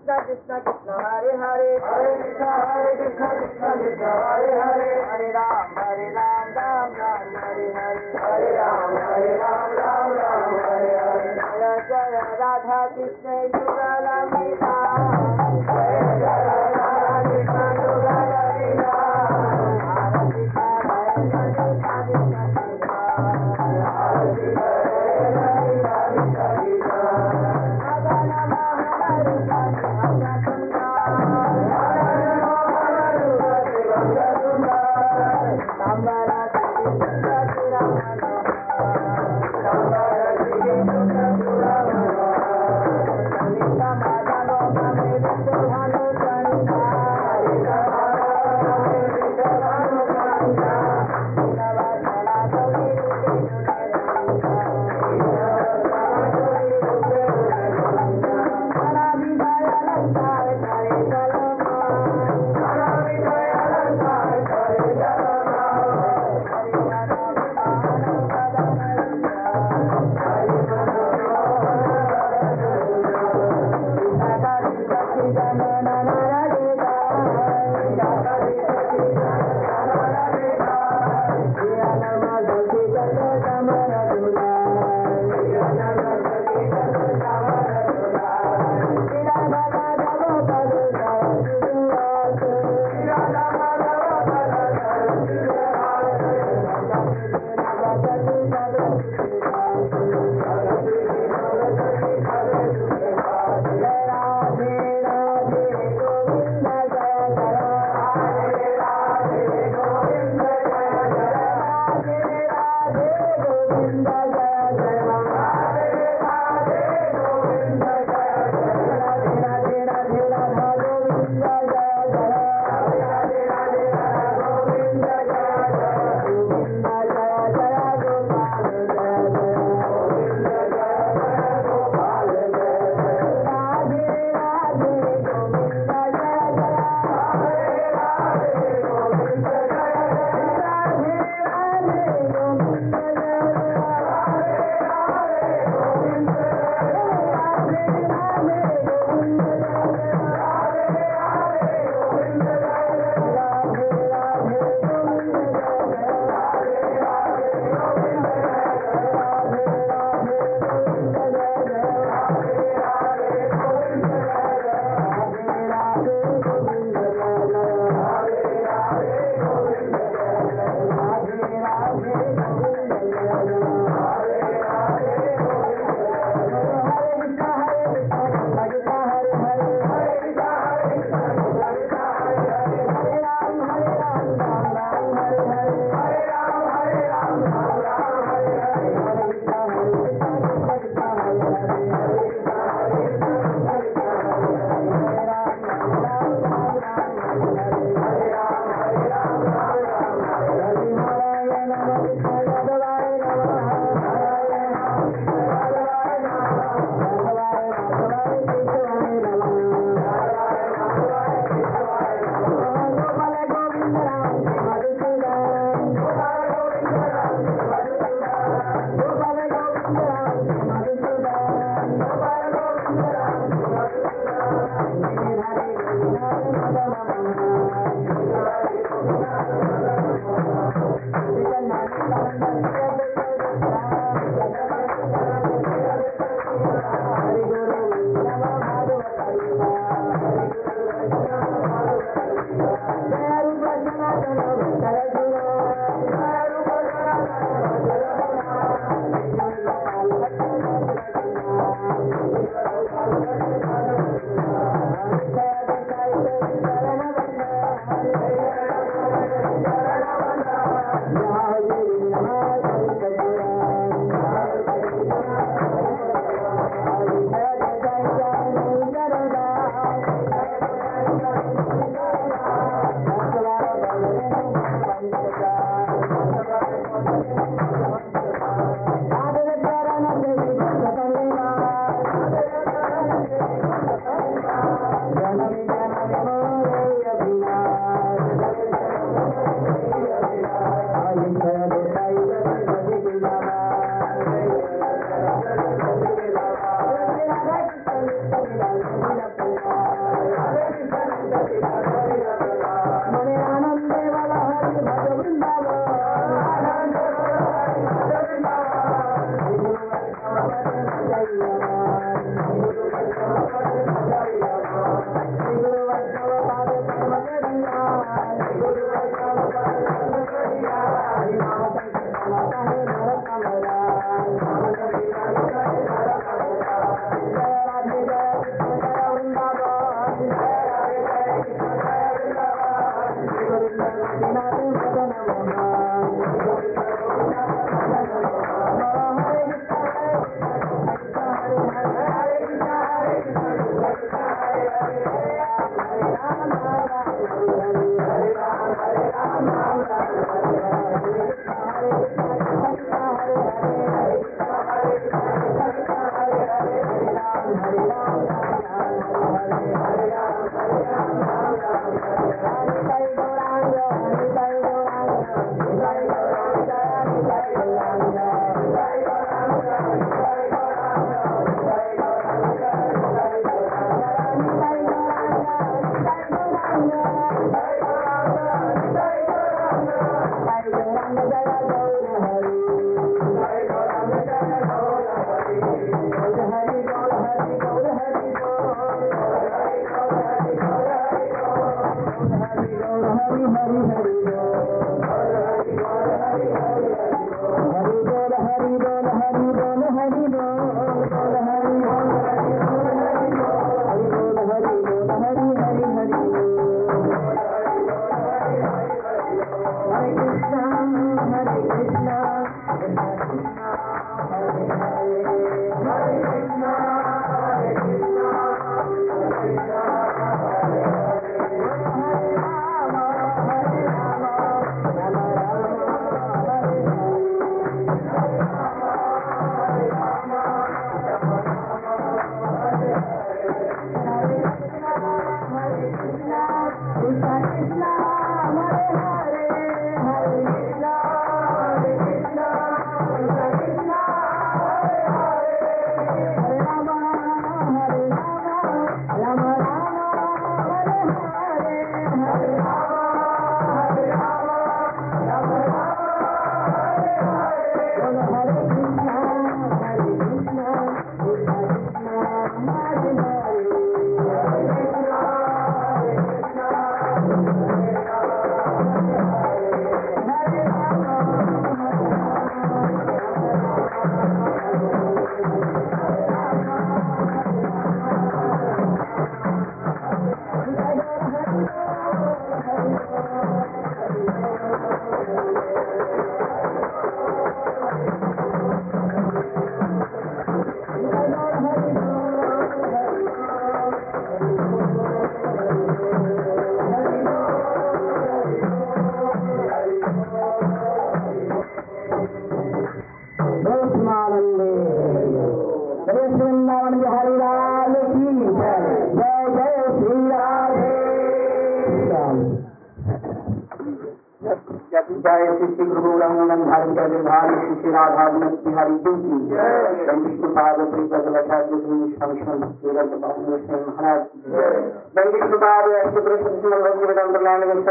[0.00, 6.08] Krishna Krishna Krishna Hare Hare Hare Hare Hare Hare Ram Hare Hare Hare Ram हरे
[6.14, 10.54] राम राम हरे हरे हरे राम हरे राम राम राम
[11.60, 14.79] जय जय राधा कृष्ण जी Krishna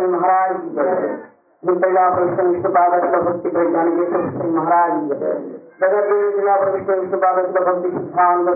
[0.08, 1.18] महाराज की जय
[1.64, 4.14] जिला परिषद विश्वपादक भक्ति वैज्ञानिक
[4.44, 5.16] महाराज जी
[5.82, 8.50] जगत जिला परिषद विश्वपादक भक्ति सिद्धांत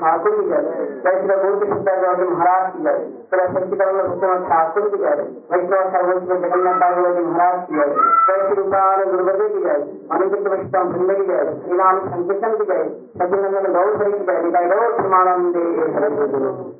[0.00, 0.62] ठाकुर जी जय
[1.04, 2.98] जय गुरु सिद्धार्थ महाराज की जय
[3.30, 7.94] श्री सच्चिदानंद ठाकुर की जय वैष्णव सर्वस्व जगन्नाथ जी महाराज की जय
[8.26, 9.78] जय श्री रूपान गुरुदेव की जय
[10.10, 12.84] अनुचित वैष्णव भिन्न की जय श्री राम। संकीर्तन की जय
[13.16, 16.79] सचिनंदन गौर की जय निकाय गौर प्रमानंदे